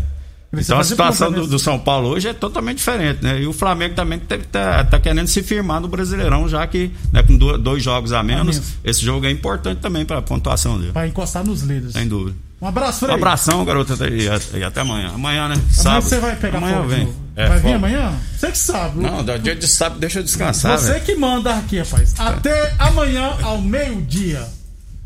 Então 0.61 0.79
a 0.79 0.85
situação 0.85 1.31
do, 1.33 1.43
né? 1.43 1.47
do 1.49 1.59
São 1.59 1.79
Paulo 1.79 2.09
hoje 2.11 2.29
é 2.29 2.33
totalmente 2.35 2.79
diferente, 2.79 3.23
né? 3.23 3.41
E 3.41 3.47
o 3.47 3.53
Flamengo 3.53 3.95
também 3.95 4.19
tá, 4.19 4.85
tá- 4.85 4.99
querendo 5.01 5.27
se 5.29 5.43
firmar 5.43 5.81
no 5.81 5.89
Brasileirão, 5.89 6.49
já 6.49 6.67
que 6.67 6.91
né, 7.13 7.23
com 7.23 7.37
do- 7.37 7.59
dois 7.59 7.83
jogos 7.83 8.13
a 8.13 8.23
menos, 8.23 8.57
menos. 8.59 8.73
esse 8.85 9.05
jogo 9.05 9.27
é 9.27 9.31
importante 9.31 9.79
também 9.81 10.05
para 10.05 10.19
a 10.19 10.23
pontuação 10.23 10.79
dele. 10.79 10.93
Pra 10.93 11.07
encostar 11.07 11.45
nos 11.45 11.63
líderes. 11.63 11.93
Sem 11.93 12.07
dúvida. 12.09 12.37
Um 12.63 12.67
abraço, 12.69 13.05
Um 13.05 13.09
Frei. 13.09 13.15
abração, 13.21 13.63
garota, 13.65 13.95
e, 14.09 14.27
e 14.59 14.65
até 14.65 14.81
amanhã. 14.81 15.11
Amanhã, 15.15 15.49
né? 15.49 15.55
Amanhã 15.57 15.69
Sábado. 15.71 16.03
você 16.05 16.19
vai 16.19 16.37
pegar 16.37 16.59
Amanhã 16.59 16.81
de 16.83 16.89
vem. 16.89 17.09
É, 17.37 17.49
vai 17.49 17.57
vir 17.59 17.63
folga. 17.63 17.77
amanhã? 17.77 18.13
Você 18.39 18.51
que 18.53 18.59
sabe. 18.59 19.01
Não, 19.01 19.23
dá 19.25 19.37
dia 19.37 19.55
de 19.55 19.69
sábado, 19.69 19.99
deixa 20.01 20.21
eu 20.21 20.23
descansar, 20.23 20.79
Você 20.79 20.93
velho. 20.93 21.05
que 21.05 21.15
manda 21.17 21.55
aqui, 21.55 21.79
rapaz. 21.79 22.15
Até 22.19 22.73
amanhã 22.79 23.35
ao 23.43 23.61
meio-dia. 23.61 24.47